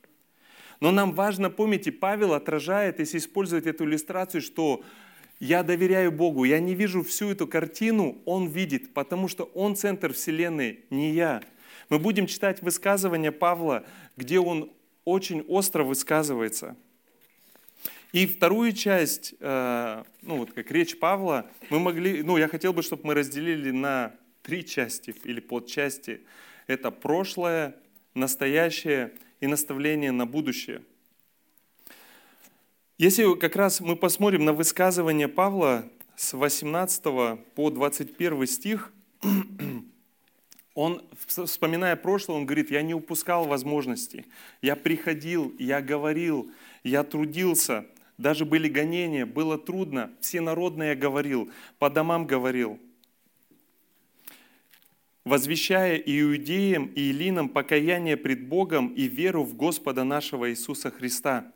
[0.79, 4.83] Но нам важно помнить, и Павел отражает, если использовать эту иллюстрацию, что
[5.39, 10.11] я доверяю Богу, я не вижу всю эту картину, Он видит, потому что Он центр
[10.11, 11.41] Вселенной, не я.
[11.89, 13.85] Мы будем читать высказывания Павла,
[14.17, 14.71] где он
[15.05, 16.75] очень остро высказывается.
[18.11, 22.81] И вторую часть, э, ну вот как речь Павла, мы могли, ну я хотел бы,
[22.81, 26.21] чтобы мы разделили на три части или подчасти.
[26.67, 27.75] Это прошлое,
[28.13, 30.83] настоящее и наставление на будущее.
[32.97, 37.03] Если как раз мы посмотрим на высказывание Павла с 18
[37.55, 38.93] по 21 стих,
[40.75, 44.25] он, вспоминая прошлое, он говорит, я не упускал возможности,
[44.61, 46.51] я приходил, я говорил,
[46.83, 47.85] я трудился,
[48.17, 52.79] даже были гонения, было трудно, все народные говорил, по домам говорил–
[55.25, 61.51] возвещая иудеям и илинам покаяние пред Богом и веру в Господа нашего Иисуса Христа.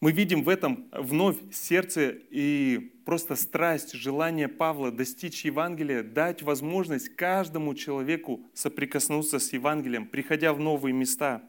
[0.00, 7.08] Мы видим в этом вновь сердце и просто страсть, желание Павла достичь Евангелия, дать возможность
[7.16, 11.42] каждому человеку соприкоснуться с Евангелием, приходя в новые места.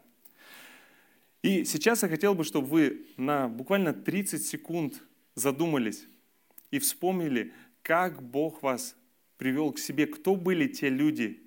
[1.42, 6.06] И сейчас я хотел бы, чтобы вы на буквально 30 секунд задумались
[6.72, 8.96] и вспомнили, как Бог вас
[9.36, 11.42] привел к себе, кто были те люди,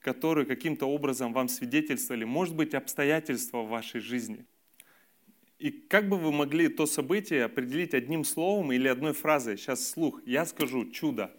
[0.00, 4.44] которые каким-то образом вам свидетельствовали, может быть, обстоятельства в вашей жизни.
[5.58, 9.56] И как бы вы могли то событие определить одним словом или одной фразой?
[9.56, 10.22] Сейчас слух.
[10.24, 11.34] Я скажу чудо.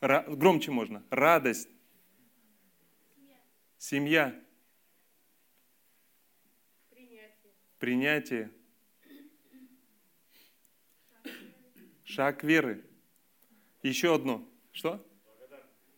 [0.00, 1.02] Ра- громче можно.
[1.10, 1.68] Радость.
[3.76, 4.34] Семья.
[6.90, 7.52] Принятие.
[7.78, 8.50] Принятие.
[12.14, 12.80] Шаг веры.
[13.82, 14.46] Еще одно.
[14.70, 15.04] Что?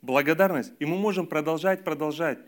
[0.01, 0.73] Благодарность.
[0.79, 2.39] И мы можем продолжать, продолжать.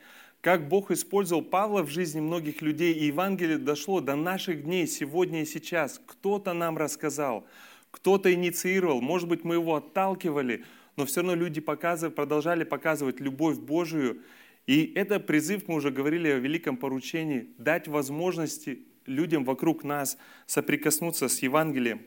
[0.41, 5.43] Как Бог использовал Павла в жизни многих людей, и Евангелие дошло до наших дней, сегодня
[5.43, 6.01] и сейчас.
[6.07, 7.47] Кто-то нам рассказал,
[7.91, 10.65] кто-то инициировал, может быть, мы его отталкивали,
[10.97, 14.23] но все равно люди показывали, продолжали показывать любовь Божию.
[14.67, 21.29] И это призыв, мы уже говорили о великом поручении, дать возможности людям вокруг нас соприкоснуться
[21.29, 22.01] с Евангелием.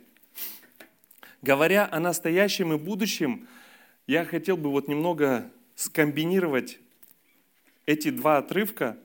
[1.41, 3.47] Говоря о настоящем и будущем,
[4.05, 6.77] я хотел бы вот немного скомбинировать
[7.87, 8.99] эти два отрывка.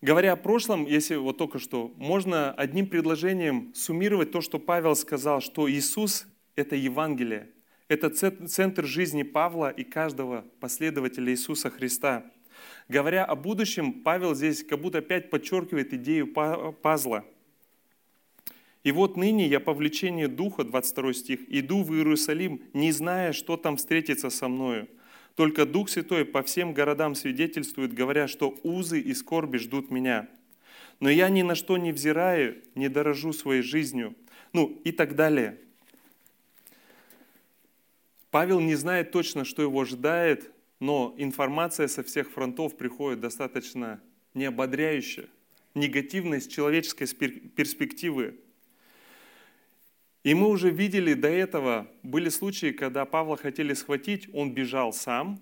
[0.00, 5.40] Говоря о прошлом, если вот только что, можно одним предложением суммировать то, что Павел сказал,
[5.40, 7.50] что Иисус– это Евангелие,
[7.86, 12.24] это центр жизни Павла и каждого последователя Иисуса Христа.
[12.88, 17.24] Говоря о будущем, Павел здесь как будто опять подчеркивает идею пазла–
[18.84, 23.56] и вот ныне я по влечению Духа, 22 стих, иду в Иерусалим, не зная, что
[23.56, 24.88] там встретится со мною.
[25.36, 30.28] Только Дух Святой по всем городам свидетельствует, говоря, что узы и скорби ждут меня.
[31.00, 34.14] Но я ни на что не взираю, не дорожу своей жизнью.
[34.52, 35.58] Ну и так далее.
[38.30, 44.00] Павел не знает точно, что его ожидает, но информация со всех фронтов приходит достаточно
[44.34, 45.28] неободряющая,
[45.74, 48.38] негативная с человеческой перспективы.
[50.24, 55.40] И мы уже видели до этого, были случаи, когда Павла хотели схватить, он бежал сам.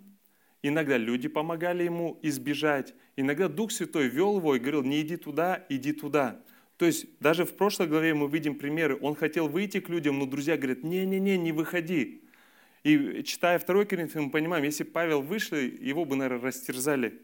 [0.63, 2.95] Иногда люди помогали ему избежать.
[3.17, 6.43] Иногда Дух Святой вел его и говорил, не иди туда, иди туда.
[6.79, 8.99] То есть даже в прошлой главе мы видим примеры.
[9.03, 12.23] Он хотел выйти к людям, но друзья говорят, не-не-не, не выходи.
[12.83, 17.21] И читая 2 Коринфянам, мы понимаем, если Павел вышел, его бы, наверное, растерзали.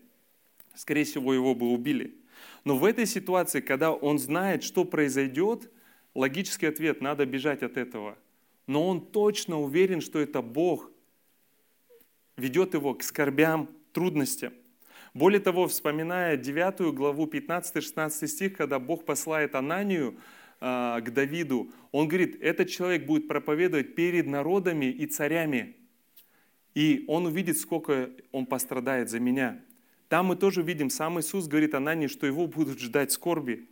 [0.75, 2.17] Скорее всего, его бы убили.
[2.65, 5.71] Но в этой ситуации, когда он знает, что произойдет,
[6.17, 8.17] логический ответ, надо бежать от этого.
[8.67, 10.91] Но он точно уверен, что это Бог
[12.37, 14.53] ведет его к скорбям, трудностям.
[15.15, 20.19] Более того, вспоминая 9 главу 15-16 стих, когда Бог посылает Ананию
[20.61, 25.77] э, к Давиду, он говорит, этот человек будет проповедовать перед народами и царями,
[26.75, 29.63] и он увидит, сколько он пострадает за меня.
[30.09, 33.67] Там мы тоже видим, сам Иисус говорит Анании, что его будут ждать скорби.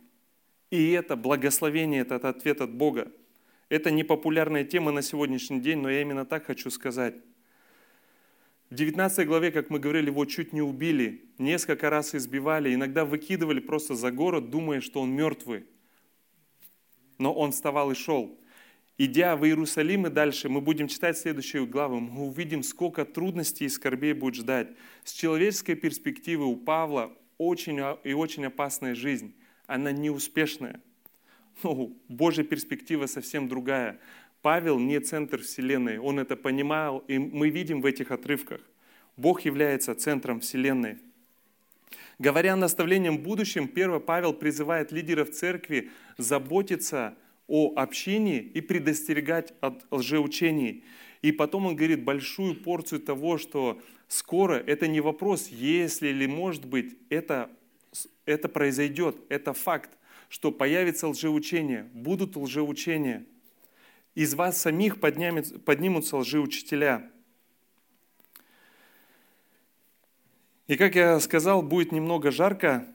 [0.71, 3.11] И это благословение, этот ответ от Бога.
[3.69, 7.15] Это не популярная тема на сегодняшний день, но я именно так хочу сказать.
[8.69, 13.59] В 19 главе, как мы говорили, его чуть не убили, несколько раз избивали, иногда выкидывали
[13.59, 15.65] просто за город, думая, что он мертвый.
[17.17, 18.39] Но он вставал и шел.
[18.97, 23.69] Идя в Иерусалим и дальше, мы будем читать следующую главу, мы увидим, сколько трудностей и
[23.69, 24.69] скорбей будет ждать.
[25.03, 29.35] С человеческой перспективы у Павла очень и очень опасная жизнь
[29.67, 30.81] она неуспешная.
[31.63, 33.99] Ну, Божья перспектива совсем другая.
[34.41, 38.61] Павел не центр Вселенной, он это понимал, и мы видим в этих отрывках.
[39.17, 40.97] Бог является центром Вселенной.
[42.19, 47.15] Говоря о наставлением будущем, 1 Павел призывает лидеров церкви заботиться
[47.47, 50.83] о общении и предостерегать от лжеучений.
[51.21, 56.65] И потом он говорит большую порцию того, что скоро это не вопрос, если или может
[56.65, 57.49] быть, это
[58.25, 59.97] это произойдет, это факт,
[60.29, 63.25] что появится лжеучение, будут лжеучения.
[64.15, 67.11] Из вас самих поднимутся лжеучителя.
[70.67, 72.87] И как я сказал, будет немного жарко.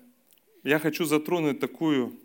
[0.64, 2.18] Я хочу затронуть такую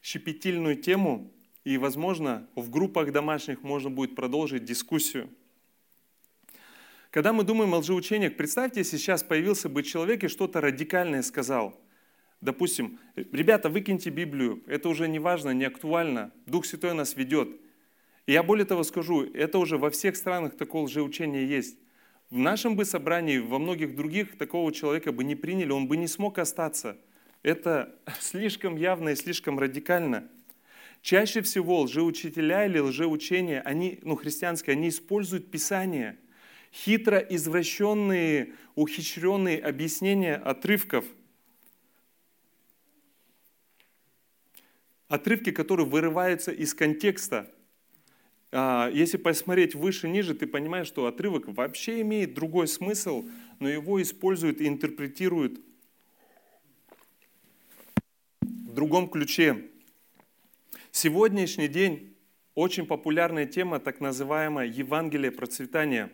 [0.00, 1.32] щепетильную тему,
[1.64, 5.28] и, возможно, в группах домашних можно будет продолжить дискуссию.
[7.10, 11.78] Когда мы думаем о лжеучениях, представьте, сейчас появился бы человек и что-то радикальное сказал–
[12.42, 17.48] допустим, ребята, выкиньте Библию, это уже не важно, не актуально, Дух Святой нас ведет.
[18.26, 21.78] И я более того скажу, это уже во всех странах такого лжеучения есть.
[22.30, 26.06] В нашем бы собрании, во многих других такого человека бы не приняли, он бы не
[26.06, 26.98] смог остаться.
[27.42, 30.28] Это слишком явно и слишком радикально.
[31.00, 36.16] Чаще всего лжеучителя или лжеучения, они, ну, христианские, они используют Писание.
[36.72, 41.04] хитро извращенные, ухищренные объяснения отрывков.
[45.12, 47.52] Отрывки, которые вырываются из контекста.
[48.50, 53.26] А, если посмотреть выше-ниже, ты понимаешь, что отрывок вообще имеет другой смысл,
[53.60, 55.60] но его используют и интерпретируют
[58.40, 59.68] в другом ключе.
[60.92, 62.16] Сегодняшний день
[62.54, 66.10] очень популярная тема, так называемая Евангелие процветания.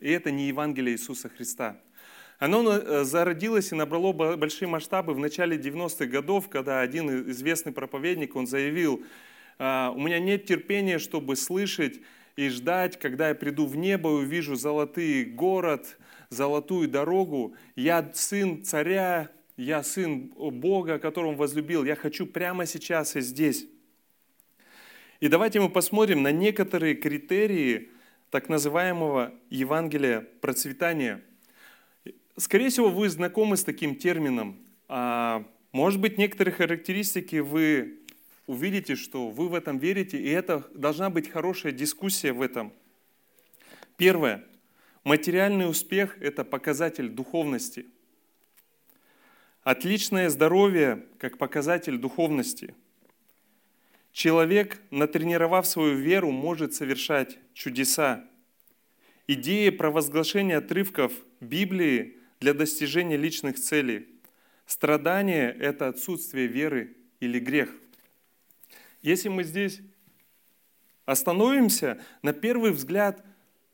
[0.00, 1.80] И это не Евангелие Иисуса Христа.
[2.38, 8.36] Оно э, зародилось и набрало большие масштабы в начале 90-х годов, когда один известный проповедник,
[8.36, 9.02] он заявил,
[9.58, 12.00] «А, у меня нет терпения, чтобы слышать
[12.36, 15.98] и ждать, когда я приду в небо и увижу золотый город,
[16.30, 17.56] золотую дорогу.
[17.74, 21.84] Я сын царя, я сын Бога, которого он возлюбил.
[21.84, 23.66] Я хочу прямо сейчас и здесь.
[25.18, 27.90] И давайте мы посмотрим на некоторые критерии
[28.30, 31.24] так называемого Евангелия процветания.
[32.38, 34.58] Скорее всего, вы знакомы с таким термином.
[34.88, 37.98] А, может быть, некоторые характеристики вы
[38.46, 42.72] увидите, что вы в этом верите, и это должна быть хорошая дискуссия в этом.
[43.96, 44.44] Первое.
[45.04, 47.86] Материальный успех– это показатель духовности–
[49.68, 52.74] Отличное здоровье как показатель духовности.
[54.12, 58.24] Человек, натренировав свою веру, может совершать чудеса.
[59.26, 64.08] Идея провозглашения отрывков Библии для достижения личных целей.
[64.66, 67.70] Страдание– это отсутствие веры или грех.
[69.02, 69.80] Если мы здесь
[71.06, 73.24] остановимся, на первый взгляд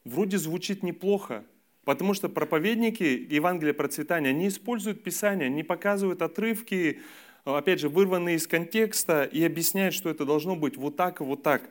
[0.05, 1.45] вроде звучит неплохо,
[1.85, 7.01] Потому что проповедники Евангелия процветания, они используют Писание, они показывают отрывки,
[7.45, 11.43] опять же, вырванные из контекста и объясняют, что это должно быть вот так и вот
[11.43, 11.69] так.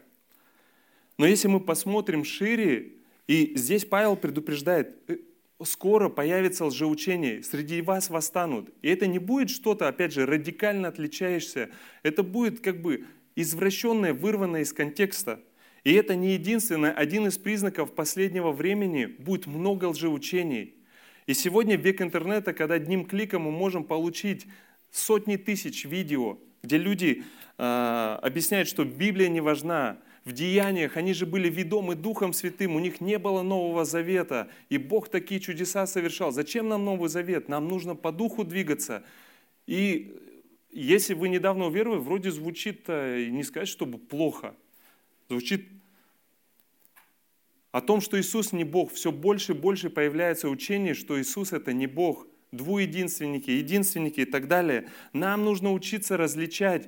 [1.18, 2.94] Но если мы посмотрим шире,
[3.28, 5.18] и здесь Павел предупреждает, «Э,
[5.66, 8.70] скоро появится лжеучение, среди вас восстанут.
[8.82, 11.70] И это не будет что-то, опять же, радикально отличаешься.
[12.04, 13.06] Это будет как бы
[13.36, 15.40] извращенное, вырванное из контекста–
[15.84, 20.76] и это не единственное, один из признаков последнего времени будет много лжеучений.
[21.26, 24.46] И сегодня век интернета, когда одним кликом мы можем получить
[24.92, 27.24] сотни тысяч видео, где люди
[27.58, 32.80] э, объясняют, что Библия не важна, в деяниях они же были ведомы Духом Святым, у
[32.80, 36.32] них не было Нового Завета, и Бог такие чудеса совершал.
[36.32, 37.50] Зачем нам Новый Завет?
[37.50, 39.04] Нам нужно по Духу двигаться.
[39.68, 40.16] И
[40.72, 44.56] если вы недавно уверовали, вроде звучит, не сказать, чтобы плохо–
[45.30, 45.68] Звучит
[47.72, 48.92] о том, что Иисус не Бог.
[48.94, 52.28] Все больше и больше появляется учение, что Иисус это не Бог.
[52.52, 54.90] Двуединственники, единственники и так далее.
[55.12, 56.88] Нам нужно учиться различать,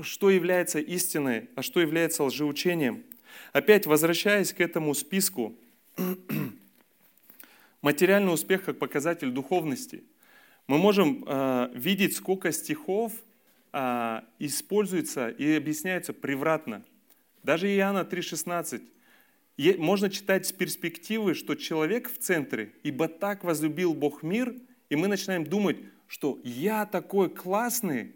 [0.00, 3.04] что является истиной, а что является лжеучением.
[3.52, 5.54] Опять возвращаясь к этому списку,
[7.82, 10.04] материальный успех как показатель духовности.
[10.66, 13.12] Мы можем э, видеть, сколько стихов
[13.72, 16.82] э, используется и объясняется превратно.
[17.42, 18.82] Даже Иоанна 3,16.
[19.78, 24.54] Можно читать с перспективы, что человек в центре, ибо так возлюбил Бог мир,
[24.88, 25.76] и мы начинаем думать,
[26.08, 28.14] что я такой классный,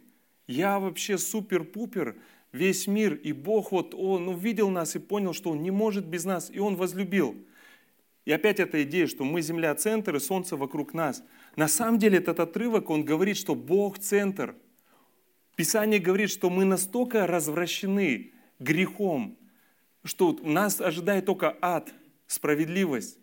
[0.49, 2.17] я вообще супер-пупер,
[2.53, 6.25] весь мир, и Бог вот, Он увидел нас и понял, что Он не может без
[6.25, 7.37] нас, и Он возлюбил.
[8.25, 11.23] И опять эта идея, что мы Земля центр и Солнце вокруг нас.
[11.55, 14.55] На самом деле этот отрывок, он говорит, что Бог центр.
[15.57, 19.39] Писание говорит, что мы настолько развращены, грехом,
[20.05, 21.93] что нас ожидает только ад,
[22.27, 23.19] справедливость.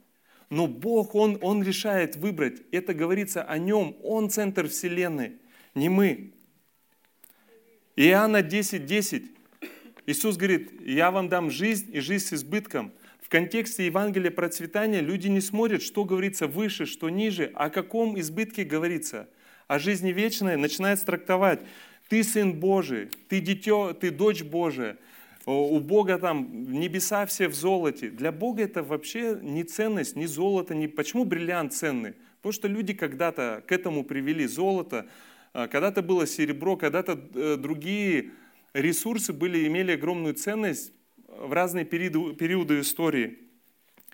[0.50, 2.62] Но Бог, Он, Он решает выбрать.
[2.72, 3.96] Это говорится о Нем.
[4.04, 5.40] Он центр Вселенной,
[5.74, 6.35] не мы.
[7.98, 9.24] Иоанна 10, 10.
[10.06, 12.92] Иисус говорит, я вам дам жизнь и жизнь с избытком.
[13.22, 18.66] В контексте Евангелия процветания люди не смотрят, что говорится выше, что ниже, о каком избытке
[18.66, 19.30] говорится.
[19.68, 21.62] О жизни вечной начинает трактовать.
[22.10, 24.98] Ты сын Божий, ты дитё, ты дочь Божия,
[25.46, 28.10] у Бога там небеса все в золоте.
[28.10, 30.76] Для Бога это вообще не ценность, не золото.
[30.76, 30.88] Не...
[30.88, 32.14] Почему бриллиант ценный?
[32.42, 35.35] Потому что люди когда-то к этому привели золото, а,
[35.68, 38.32] когда-то было серебро, когда-то э, другие
[38.74, 40.94] ресурсы были, имели огромную ценность
[41.28, 43.40] в разные периоды, периоды истории.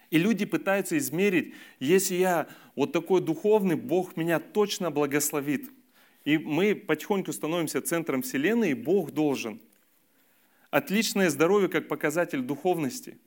[0.10, 5.70] И люди пытаются измерить, если я вот такой духовный, Бог меня точно благословит.
[6.26, 9.60] И мы потихоньку становимся центром Вселенной, и Бог должен–
[10.72, 13.18] Отличное здоровье как показатель духовности.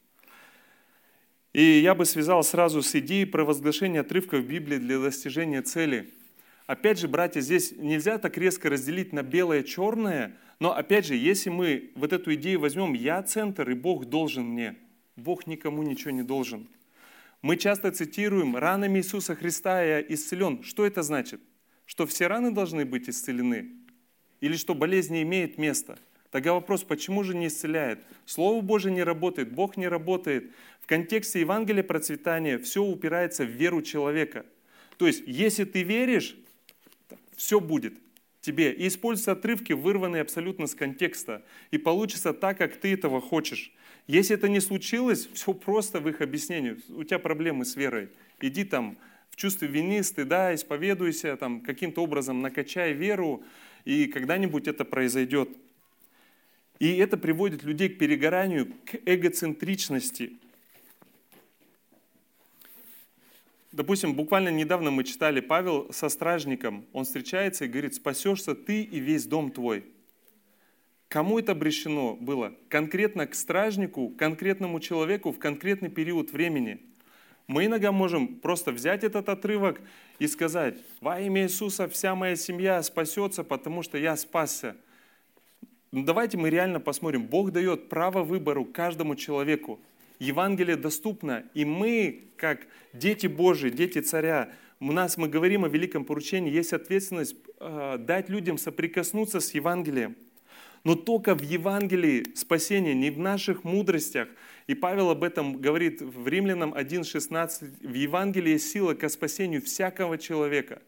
[1.52, 6.10] И я бы связал сразу с идеей провозглашения отрывков Библии для достижения цели.
[6.66, 11.14] Опять же, братья, здесь нельзя так резко разделить на белое и черное, но опять же,
[11.14, 14.76] если мы вот эту идею возьмем, я центр, и Бог должен мне,
[15.16, 16.68] Бог никому ничего не должен.
[17.42, 20.62] Мы часто цитируем «ранами Иисуса Христа я исцелен».
[20.62, 21.42] Что это значит?
[21.84, 23.72] Что все раны должны быть исцелены?
[24.40, 25.98] Или что болезнь не имеет места?
[26.30, 28.02] Тогда вопрос, почему же не исцеляет?
[28.24, 30.50] Слово Божие не работает, Бог не работает.
[30.80, 34.46] В контексте Евангелия процветания все упирается в веру человека.
[34.96, 36.36] То есть, если ты веришь,
[37.36, 37.94] все будет
[38.40, 38.72] тебе.
[38.72, 41.42] И используются отрывки, вырванные абсолютно с контекста.
[41.70, 43.72] И получится так, как ты этого хочешь.
[44.06, 46.76] Если это не случилось, все просто в их объяснении.
[46.90, 48.08] У тебя проблемы с верой.
[48.40, 48.96] Иди там
[49.30, 53.42] в чувстве вины, стыда, исповедуйся, там, каким-то образом накачай веру,
[53.84, 55.48] и когда-нибудь это произойдет.
[56.78, 60.34] И это приводит людей к перегоранию, к эгоцентричности.
[63.74, 66.86] Допустим, буквально недавно мы читали Павел со стражником.
[66.92, 69.84] Он встречается и говорит, спасешься ты и весь дом твой.
[71.08, 72.54] Кому это обращено было?
[72.68, 76.82] Конкретно к стражнику, конкретному человеку в конкретный период времени.
[77.48, 79.80] Мы иногда можем просто взять этот отрывок
[80.20, 84.76] и сказать, во имя Иисуса вся моя семья спасется, потому что я спасся.
[85.90, 87.26] Но ну, давайте мы реально посмотрим.
[87.26, 89.80] Бог дает право выбору каждому человеку.
[90.18, 96.04] Евангелие доступно, и мы, как дети Божии, дети царя, у нас мы говорим о великом
[96.04, 100.16] поручении, есть ответственность э, дать людям соприкоснуться с Евангелием.
[100.84, 104.28] Но только в Евангелии спасение, не в наших мудростях.
[104.66, 107.88] И Павел об этом говорит в Римлянам 1.16.
[107.88, 110.82] В Евангелии есть сила к спасению всякого человека.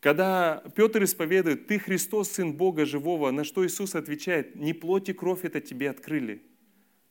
[0.00, 5.12] Когда Петр исповедует, ты Христос, Сын Бога Живого, на что Иисус отвечает, не плоть и
[5.12, 6.42] кровь это тебе открыли,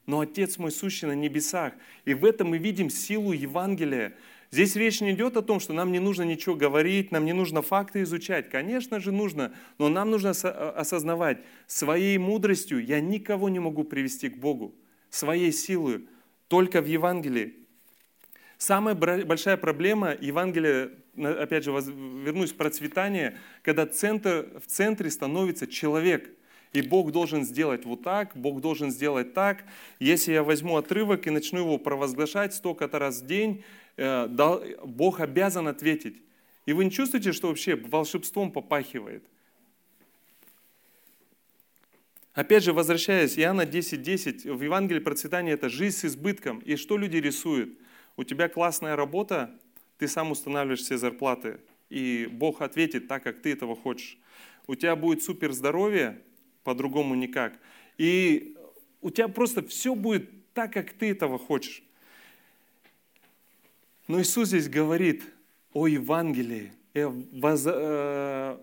[0.06, 1.74] но Отец мой сущий на небесах.
[2.06, 4.14] И в этом мы видим силу Евангелия.
[4.52, 7.62] Здесь речь не идет о том, что нам не нужно ничего говорить, нам не нужно
[7.62, 8.50] факты изучать.
[8.50, 14.38] Конечно же нужно, но нам нужно осознавать, своей мудростью я никого не могу привести к
[14.38, 14.76] Богу,
[15.10, 16.08] своей силой,
[16.48, 17.56] только в Евангелии.
[18.58, 26.30] Самая большая проблема Евангелия, опять же, вернусь в процветание, когда центр, в центре становится человек.
[26.76, 29.64] И Бог должен сделать вот так, Бог должен сделать так.
[30.00, 33.64] Если я возьму отрывок и начну его провозглашать столько-то раз в день,
[33.98, 34.28] Э,
[34.84, 36.22] Бог обязан ответить.
[36.66, 39.24] И вы не чувствуете, что вообще волшебством попахивает?
[42.34, 46.60] Опять же, возвращаясь, Иоанна 10.10, 10, в Евангелии процветания это жизнь с избытком.
[46.60, 47.78] И что люди рисуют?
[48.18, 49.52] У тебя классная работа,
[49.98, 51.60] ты сам устанавливаешь все зарплаты,
[51.90, 54.18] и Бог ответит так, как ты этого хочешь.
[54.68, 56.22] У тебя будет супер здоровье,
[56.66, 57.58] по-другому никак.
[57.98, 58.58] И
[59.02, 61.84] у тебя просто все будет так, как ты этого хочешь.
[64.08, 65.24] Но Иисус здесь говорит
[65.74, 67.14] о Евангелии, о
[67.44, 68.58] э,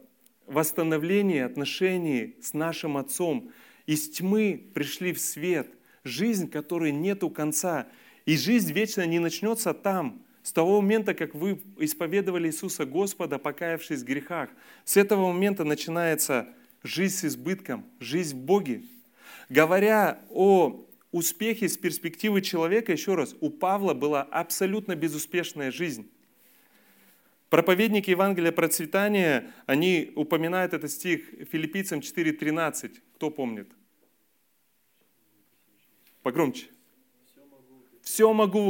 [0.47, 3.51] восстановлении отношений с нашим Отцом.
[3.87, 5.69] Из тьмы пришли в свет,
[6.05, 7.87] жизнь, которой нету конца.
[8.27, 14.03] И жизнь вечно не начнется там, с того момента, как вы исповедовали Иисуса Господа, покаявшись
[14.03, 14.51] в грехах.
[14.85, 16.49] С этого момента начинается
[16.83, 18.83] жизнь с избытком, жизнь в Боге.
[19.49, 26.11] Говоря о успехи с перспективы человека, еще раз, у Павла была абсолютно безуспешная жизнь.
[27.51, 31.21] Проповедники Евангелия процветания, они упоминают этот стих
[31.51, 32.99] филиппийцам 4.13.
[33.17, 33.71] Кто помнит?
[36.23, 36.67] Погромче.
[38.01, 38.65] «Все могу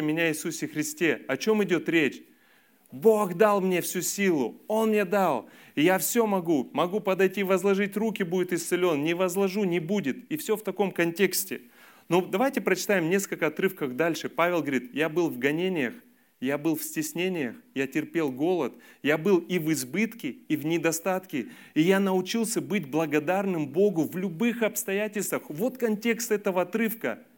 [0.00, 1.24] в меня Иисусе Христе».
[1.28, 2.22] О чем идет речь?
[2.94, 6.70] Бог дал мне всю силу, Он мне дал, и я все могу.
[6.72, 9.02] Могу подойти, возложить руки, будет исцелен.
[9.02, 10.30] Не возложу, не будет.
[10.30, 11.60] И все в таком контексте–
[12.08, 14.28] но ну, давайте прочитаем несколько отрывков дальше.
[14.28, 15.94] Павел говорит, я был в гонениях,
[16.38, 21.46] я был в стеснениях, я терпел голод, я был и в избытке, и в недостатке,
[21.72, 25.44] и я научился быть благодарным Богу в любых обстоятельствах.
[25.48, 27.20] Вот контекст этого отрывка–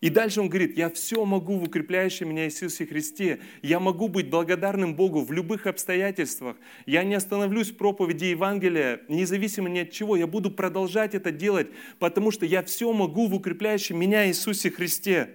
[0.00, 3.40] и дальше он говорит, я все могу в укрепляющем меня Иисусе Христе.
[3.62, 6.56] Я могу быть благодарным Богу в любых обстоятельствах.
[6.86, 10.16] Я не остановлюсь в проповеди Евангелия, независимо ни от чего.
[10.16, 11.66] Я буду продолжать это делать,
[11.98, 15.30] потому что я все могу в укрепляющем меня Иисусе Христе.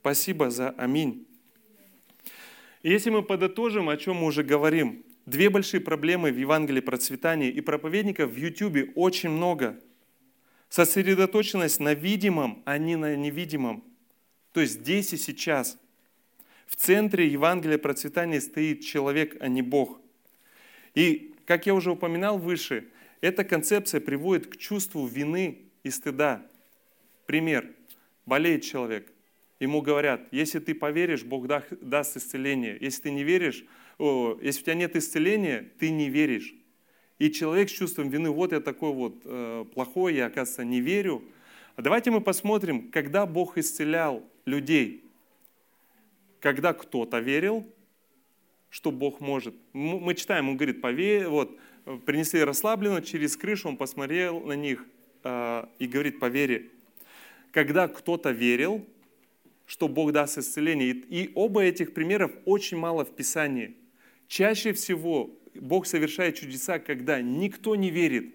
[0.00, 1.26] Спасибо за аминь.
[2.82, 7.62] Если мы подытожим, о чем мы уже говорим, две большие проблемы в Евангелии процветания и
[7.62, 9.80] проповедников в YouTube очень много–
[10.74, 13.84] Сосредоточенность на видимом, а не на невидимом.
[14.50, 15.78] То есть здесь и сейчас.
[16.66, 20.00] В центре Евангелия процветания стоит человек, а не Бог.
[20.96, 22.88] И, как я уже упоминал выше,
[23.20, 26.44] эта концепция приводит к чувству вины и стыда.
[27.26, 27.70] Пример.
[28.26, 29.12] Болеет человек.
[29.60, 32.76] Ему говорят, если ты поверишь, Бог даст исцеление.
[32.80, 33.64] Если ты не веришь,
[33.98, 36.52] о, если у тебя нет исцеления, ты не веришь.
[37.18, 41.22] И человек с чувством вины, вот я такой вот э, плохой, я, оказывается, не верю.
[41.76, 45.04] А давайте мы посмотрим, когда Бог исцелял людей.
[46.40, 47.66] когда кто-то верил,
[48.68, 49.54] что Бог может.
[49.72, 51.58] Мы читаем, он говорит, поверь, вот,
[52.04, 54.84] принесли расслабленно, через крышу он посмотрел на них
[55.22, 56.70] э, и говорит, по вере.
[57.50, 58.84] Когда кто-то верил,
[59.66, 60.90] что Бог даст исцеление.
[60.90, 63.76] И оба этих примеров очень мало в Писании.
[64.28, 65.30] Чаще всего
[65.60, 68.34] Бог совершает чудеса, когда никто не верит.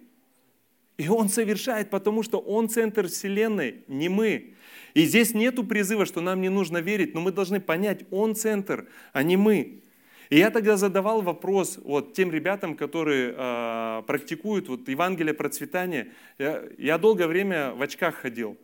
[0.98, 4.56] И Он совершает, потому что Он центр Вселенной, не мы.
[4.94, 8.88] И здесь нету призыва, что нам не нужно верить, но мы должны понять, Он центр,
[9.14, 9.82] а не мы.
[10.30, 16.10] И я тогда задавал вопрос вот тем ребятам, которые э, практикуют вот Евангелие процветания.
[16.38, 18.58] Я, я долгое время в очках ходил.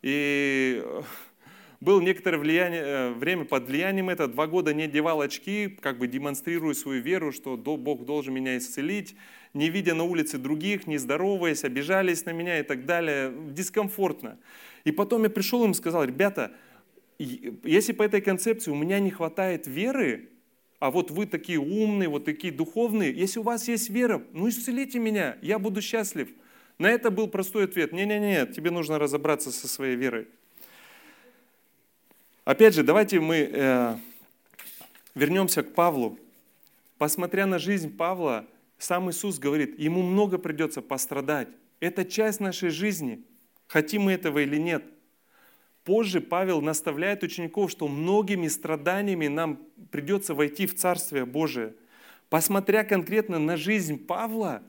[0.00, 0.82] И
[1.82, 6.06] был некоторое влияние, э, время под влиянием этого, два года не одевал очки, как бы
[6.06, 9.16] демонстрируя свою веру, что Бог должен меня исцелить,
[9.52, 14.38] не видя на улице других, не здороваясь, обижались на меня и так далее, дискомфортно.
[14.84, 16.52] И потом я пришел им и сказал, ребята,
[17.18, 20.28] если по этой концепции у меня не хватает веры,
[20.78, 25.00] а вот вы такие умные, вот такие духовные, если у вас есть вера, ну исцелите
[25.00, 26.28] меня, я буду счастлив.
[26.78, 30.28] На это был простой ответ, не-не-не, тебе нужно разобраться со своей верой.
[32.44, 33.96] Опять же, давайте мы э,
[35.14, 36.18] вернемся к Павлу.
[36.98, 38.46] Посмотря на жизнь Павла,
[38.78, 41.46] сам Иисус говорит, ему много придется пострадать.
[41.78, 43.22] Это часть нашей жизни,
[43.68, 44.82] хотим мы этого или нет.
[45.84, 49.60] Позже Павел наставляет учеников, что многими страданиями нам
[49.92, 51.74] придется войти в Царствие Божие.
[52.28, 54.64] Посмотря конкретно на жизнь Павла,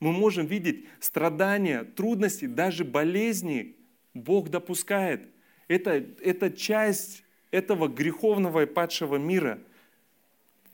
[0.00, 3.76] мы можем видеть страдания, трудности, даже болезни
[4.14, 5.28] Бог допускает–
[5.68, 9.58] это, это часть этого греховного и падшего мира.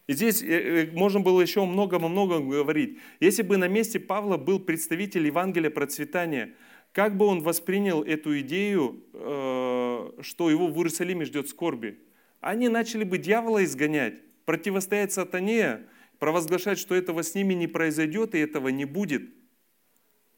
[0.07, 2.99] И здесь э, э, можно было еще много-много говорить.
[3.20, 6.55] Если бы на месте Павла был представитель Евангелия процветания,
[6.92, 11.99] как бы он воспринял эту идею, э, что его в Иерусалиме ждет скорби?
[12.40, 15.80] Они начали бы дьявола изгонять, противостоять сатане,
[16.18, 19.22] провозглашать, что этого с ними не произойдет и этого не будет.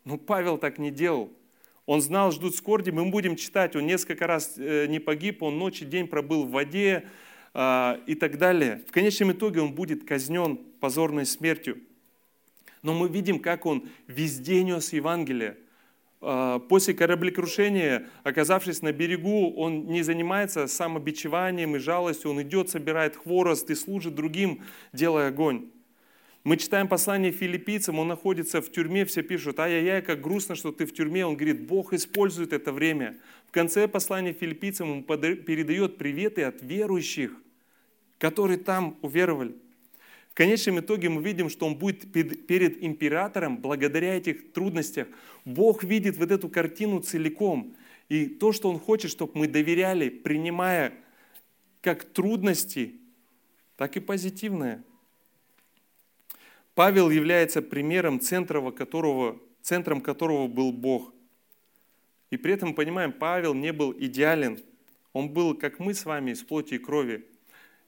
[0.04, 1.32] Но Павел так не делал.
[1.87, 2.91] Он знал, ждут скорби.
[2.91, 6.51] Мы будем читать, он несколько раз э, не погиб, он ночь и день пробыл в
[6.51, 7.07] воде
[7.55, 8.82] а, и так далее.
[8.87, 11.78] В конечном итоге он будет казнен позорной смертью.
[12.82, 15.57] Но мы видим, как он везде нес Евангелие.
[16.20, 23.16] А, после кораблекрушения, оказавшись на берегу, он не занимается самобичеванием и жалостью, он идет, собирает
[23.16, 24.62] хворост и служит другим,
[24.93, 25.70] делая огонь.
[26.47, 30.86] Мы читаем послание филиппийцам, он находится в тюрьме, все пишут, ай-яй-яй, как грустно, что ты
[30.86, 31.26] в тюрьме.
[31.26, 33.16] Он говорит, Бог использует это время.
[33.49, 37.32] В конце послания филиппийцам он передает приветы от верующих,
[38.18, 39.57] которые там уверовали.
[40.30, 45.09] В конечном итоге мы видим, что он будет перед императором благодаря этих трудностях.
[45.44, 47.74] Бог видит вот эту картину целиком.
[48.09, 50.92] И то, что он хочет, чтобы мы доверяли, принимая
[51.80, 52.94] как трудности,
[53.76, 54.84] так и позитивное–
[56.77, 61.11] Павел является примером, центром которого, центром которого был Бог.
[62.31, 64.59] И при этом, понимаем, Павел не был идеален.
[65.14, 67.24] Он был, как мы с вами, из плоти и крови.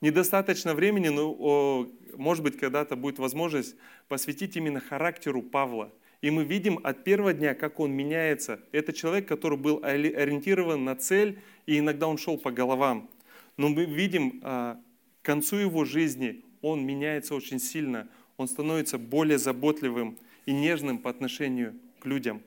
[0.00, 1.86] Недостаточно времени, но,
[2.16, 3.76] может быть, когда-то будет возможность
[4.08, 5.92] посвятить именно характеру Павла.
[6.22, 8.58] И мы видим от первого дня, как он меняется.
[8.72, 13.10] Это человек, который был ориентирован на цель, и иногда он шел по головам.
[13.58, 14.80] Но мы видим а,
[15.20, 18.08] к концу его жизни, он меняется очень сильно
[18.38, 20.16] он становится более заботливым
[20.46, 22.40] и нежным по отношению к людям.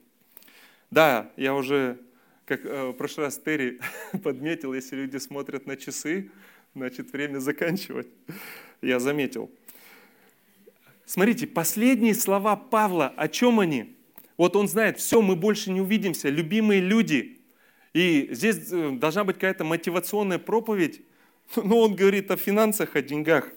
[0.90, 2.00] Да, я уже,
[2.46, 3.80] как э, в прошлый раз Терри
[4.24, 6.32] подметил, если люди смотрят на часы,
[6.74, 8.08] значит время заканчивать.
[8.82, 9.52] Я заметил.
[11.06, 13.98] Смотрите, последние слова Павла, о чем они?
[14.38, 17.42] Вот он знает, все, мы больше не увидимся, любимые люди.
[17.94, 21.02] И здесь э, должна быть какая-то мотивационная проповедь,
[21.58, 23.52] но он говорит о финансах, о деньгах.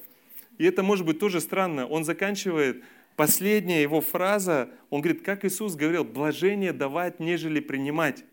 [0.59, 1.87] И это может быть тоже странно.
[1.87, 2.83] Он заканчивает,
[3.17, 8.25] последняя его фраза, он говорит, как Иисус говорил, блажение давать, нежели принимать.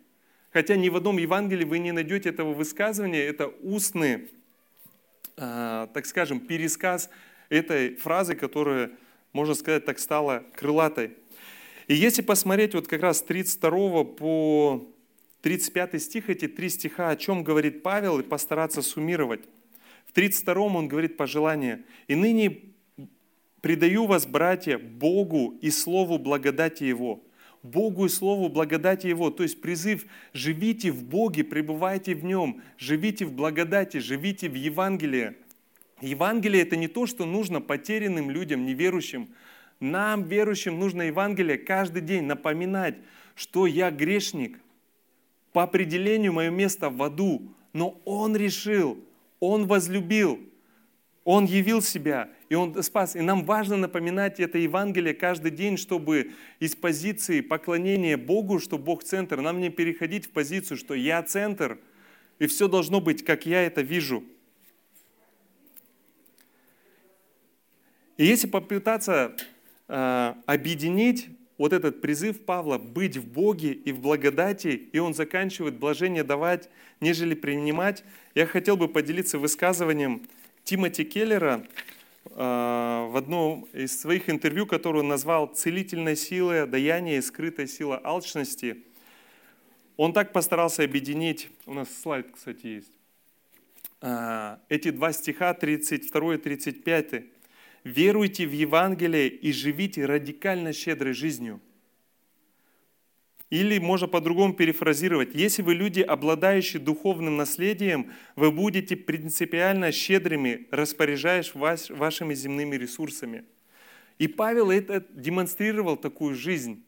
[0.52, 4.30] Хотя ни в одном Евангелии вы не найдете этого высказывания, это устный,
[5.38, 7.10] э, так скажем, пересказ
[7.50, 8.92] этой фразы, которая,
[9.34, 11.16] можно сказать, так стала крылатой.
[11.88, 14.88] И если посмотреть вот как раз 32 по
[15.42, 19.42] 35 стих, эти три стиха, о чем говорит Павел, и постараться суммировать.
[20.12, 21.84] В 32-м он говорит пожелание.
[22.08, 22.60] «И ныне
[23.62, 27.24] предаю вас, братья, Богу и Слову благодати Его».
[27.64, 29.30] Богу и Слову благодати Его.
[29.30, 35.36] То есть призыв «живите в Боге, пребывайте в Нем, живите в благодати, живите в Евангелии».
[36.02, 39.30] Евангелие– это не то, что нужно потерянным людям, неверующим.
[39.80, 42.96] Нам, верующим, нужно Евангелие каждый день напоминать,
[43.36, 44.60] что я грешник.
[45.54, 48.98] По определению мое место в аду, но Он решил–
[49.42, 50.40] Он возлюбил,
[51.26, 53.16] Он явил себя, и Он спас.
[53.16, 59.04] И нам важно напоминать это Евангелие каждый день, чтобы из позиции поклонения Богу, что Бог
[59.04, 61.80] центр, нам не переходить в позицию, что я центр,
[62.40, 64.24] и все должно быть, как я это вижу.
[68.18, 69.36] И если попытаться
[69.88, 71.30] э, объединить
[71.62, 76.72] вот этот призыв Павла быть в Боге и в благодати, и он заканчивает блажение давать,
[77.02, 78.04] нежели принимать,
[78.34, 80.24] я хотел бы поделиться высказыванием
[80.64, 81.64] Тимоти Келлера
[82.26, 88.02] э, в одном из своих интервью, которое он назвал «Целительной силой даяния и скрытой сила
[88.04, 88.84] алчности».
[89.98, 92.92] Он так постарался объединить, у нас слайд, кстати, есть,
[94.02, 97.24] э, эти два стиха, 32 и 35
[97.84, 101.60] веруйте в Евангелие и живите радикально щедрой жизнью.
[103.50, 105.36] Или можно по-другому перефразировать.
[105.36, 113.44] Если вы люди, обладающие духовным наследием, вы будете принципиально щедрыми, распоряжаясь вашими земными ресурсами.
[114.20, 116.86] И Павел это демонстрировал такую жизнь.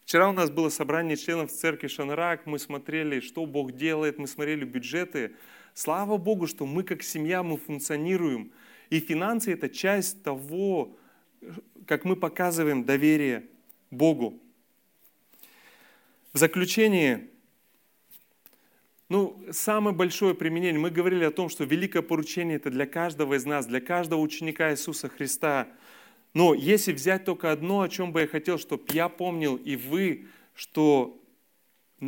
[0.00, 4.64] Вчера у нас было собрание членов церкви Шанрак, мы смотрели, что Бог делает, мы смотрели
[4.64, 5.32] бюджеты.
[5.74, 8.50] Слава Богу, что мы как семья, мы функционируем–
[8.90, 10.96] и финансы– это часть того,
[11.86, 13.46] как мы показываем доверие
[13.90, 14.40] Богу.
[16.32, 17.28] В заключение,
[19.08, 23.44] ну, самое большое применение, мы говорили о том, что великое поручение– это для каждого из
[23.44, 25.68] нас, для каждого ученика Иисуса Христа.
[26.34, 30.26] Но если взять только одно, о чем бы я хотел, чтобы я помнил и вы,
[30.54, 31.20] что,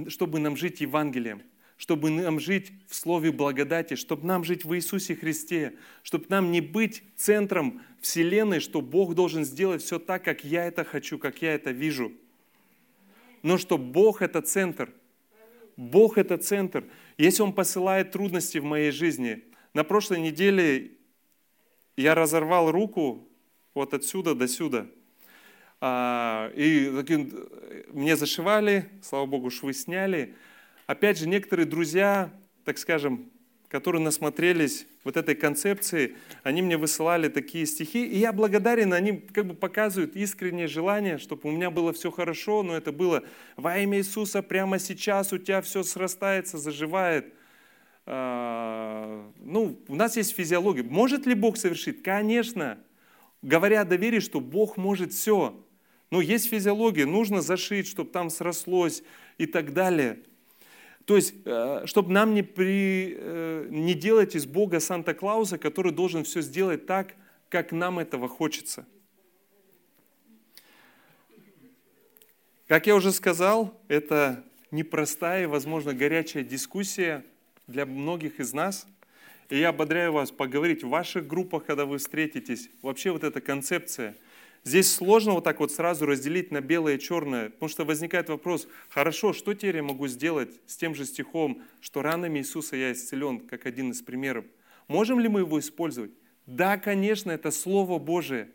[0.09, 1.43] чтобы нам жить Евангелием,
[1.81, 6.61] чтобы нам жить в Слове благодати, чтобы нам жить в Иисусе Христе, чтобы нам не
[6.61, 11.55] быть центром Вселенной, что Бог должен сделать все так, как я это хочу, как я
[11.55, 12.13] это вижу.
[13.43, 14.93] Но что Бог– это центр.
[15.79, 16.85] Бог– это центр.
[17.17, 20.91] Если Он посылает трудности в моей жизни, на прошлой неделе
[21.97, 23.27] я разорвал руку
[23.73, 24.87] вот отсюда до сюда.
[25.81, 26.91] А, и
[27.89, 30.35] мне зашивали, слава Богу, швы сняли–
[30.91, 32.33] Опять же, некоторые друзья,
[32.65, 33.31] так скажем,
[33.69, 39.47] которые насмотрелись вот этой концепции, они мне высылали такие стихи, и я благодарен, они как
[39.47, 43.23] бы показывают искреннее желание, чтобы у меня было все хорошо, но это было
[43.57, 47.35] во имя Иисуса прямо сейчас у тебя все срастается, заживает.
[48.05, 50.83] А, ну, у нас есть физиология.
[50.83, 52.03] Может ли Бог совершить?
[52.03, 52.81] Конечно.
[53.43, 55.65] Говоря о доверии, что Бог может все.
[56.11, 59.05] Но есть физиология, нужно зашить, чтобы там срослось
[59.39, 60.25] и так далее.
[61.05, 66.25] То есть, э, чтобы нам не, при, э, не делать из Бога Санта-Клауса, который должен
[66.25, 67.15] все сделать так,
[67.49, 68.87] как нам этого хочется.
[72.69, 77.25] Как я уже сказал, это непростая, возможно, горячая дискуссия
[77.67, 78.87] для многих из нас.
[79.49, 82.71] И я ободряю вас поговорить в ваших группах, когда вы встретитесь.
[82.83, 84.17] Вообще вот эта концепция–
[84.63, 88.69] Здесь сложно вот так вот сразу разделить на белое и черное, потому что возникает вопрос,
[88.91, 93.41] хорошо, что теперь я могу сделать с тем же стихом, что ранами Иисуса я исцелен,
[93.41, 94.45] как один из примеров.
[94.87, 96.11] Можем ли мы его использовать?
[96.45, 98.51] Да, конечно, это Слово Божие.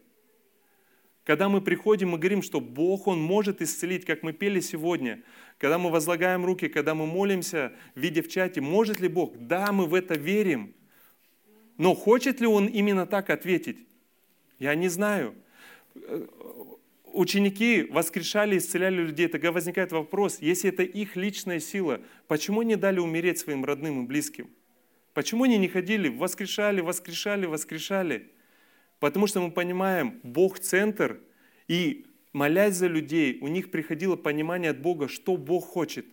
[1.24, 5.24] Когда мы приходим, мы говорим, что Бог, Он может исцелить, как мы пели сегодня.
[5.58, 9.36] Когда мы возлагаем руки, когда мы молимся, видя в чате, может ли Бог?
[9.40, 10.76] Да, мы в это верим.
[11.78, 13.80] Но хочет ли Он именно так ответить?
[14.60, 15.36] Я не знаю
[17.16, 23.00] ученики воскрешали, исцеляли людей, тогда возникает вопрос, если это их личная сила, почему не дали
[23.00, 24.50] умереть своим родным и близким?
[25.14, 28.32] Почему они не ходили, воскрешали, воскрешали, воскрешали?
[29.00, 31.22] Потому что мы понимаем, Бог центр,
[31.68, 36.06] и молясь за людей, у них приходило понимание от Бога, что Бог хочет.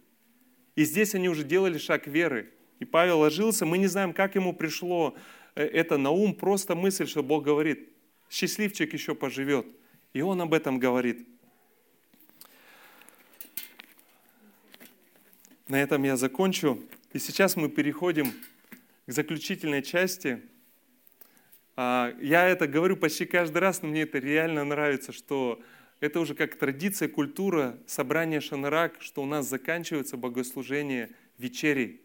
[0.76, 2.50] И здесь они уже делали шаг веры.
[2.78, 5.16] И Павел ложился, мы не знаем, как ему пришло
[5.54, 7.91] э, это на ум, просто мысль, что Бог говорит,
[8.32, 9.66] счастливчик еще поживет.
[10.14, 11.28] И он об этом говорит.
[15.68, 16.82] На этом я закончу.
[17.12, 18.32] И сейчас мы переходим
[19.06, 20.40] к заключительной части.
[21.76, 25.62] А, я это говорю почти каждый раз, но мне это реально нравится, что
[26.00, 32.00] это уже как традиция, культура собрания Шанарак, что у нас заканчивается богослужение вечерей,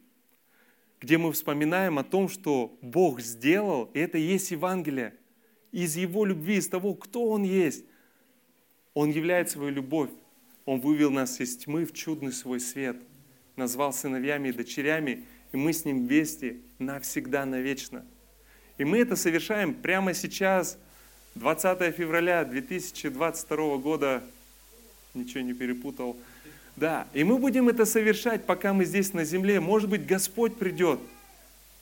[1.00, 5.16] где мы вспоминаем о том, что Бог сделал, и это и есть Евангелие–
[5.72, 7.86] из Его любви, из того, кто Он есть.
[8.94, 10.10] Он являет свою любовь.
[10.66, 12.98] Он вывел нас из тьмы в чудный свой свет,
[13.56, 18.06] назвал сыновьями и дочерями, и мы с Ним вместе навсегда, навечно.
[18.78, 20.78] И мы это совершаем прямо сейчас,
[21.36, 24.24] 20 февраля 2022 года,
[25.14, 26.18] ничего не перепутал.
[26.76, 29.60] Да, и мы будем это совершать, пока мы здесь на земле.
[29.60, 31.00] Может быть, Господь придет.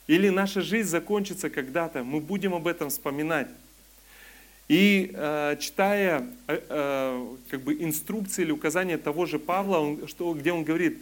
[0.07, 3.49] Или наша жизнь закончится когда-то, мы будем об этом вспоминать.
[4.67, 10.33] И э, читая э, э, как бы инструкции или указания того же Павла, он, что,
[10.33, 10.97] где он говорит,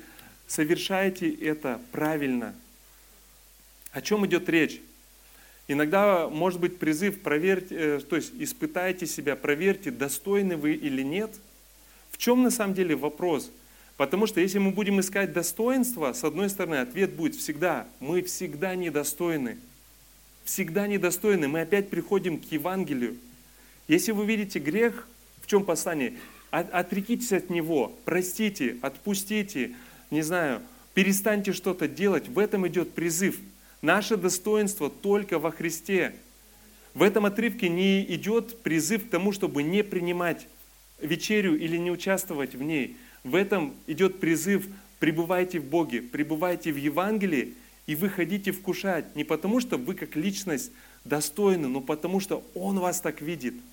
[0.48, 2.54] совершайте это правильно.
[3.92, 4.82] О чем идет речь?
[5.70, 11.32] Иногда может быть призыв проверьте, э, то есть испытайте себя, проверьте, достойны вы или нет.
[12.12, 13.50] В чем на самом деле вопрос?
[13.96, 18.76] Потому что если мы будем искать достоинство, с одной стороны, ответ будет всегда, мы всегда
[18.76, 19.58] недостойны.
[20.44, 21.48] Всегда недостойны.
[21.48, 23.16] Мы опять приходим к Евангелию.
[23.88, 25.08] Если вы видите грех,
[25.42, 26.14] в чем послание?
[26.52, 29.72] Отрекитесь от него, простите, отпустите,
[30.12, 30.62] не знаю,
[30.94, 32.30] перестаньте что-то делать.
[32.30, 33.40] В этом идет призыв.
[33.82, 36.14] Наше достоинство только во Христе.
[36.94, 40.48] В этом отрывке не идет призыв к тому, чтобы не принимать
[41.02, 42.96] вечерю или не участвовать в ней.
[43.24, 44.68] В этом идет призыв
[45.00, 47.56] пребывайте в Боге, пребывайте в Евангелии,
[47.88, 50.72] и вы хотите вкушать не потому, что вы как личность
[51.04, 53.56] достойны, но потому, что Он вас так видит–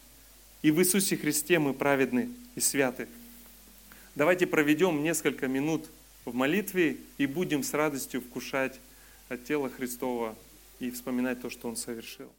[0.62, 3.08] и в Иисусе Христе мы праведны и святы.
[4.14, 5.88] Давайте проведем несколько минут
[6.24, 8.80] в молитве и будем с радостью вкушать
[9.28, 10.36] от тела Христова
[10.78, 12.30] и вспоминать то, что Он совершил.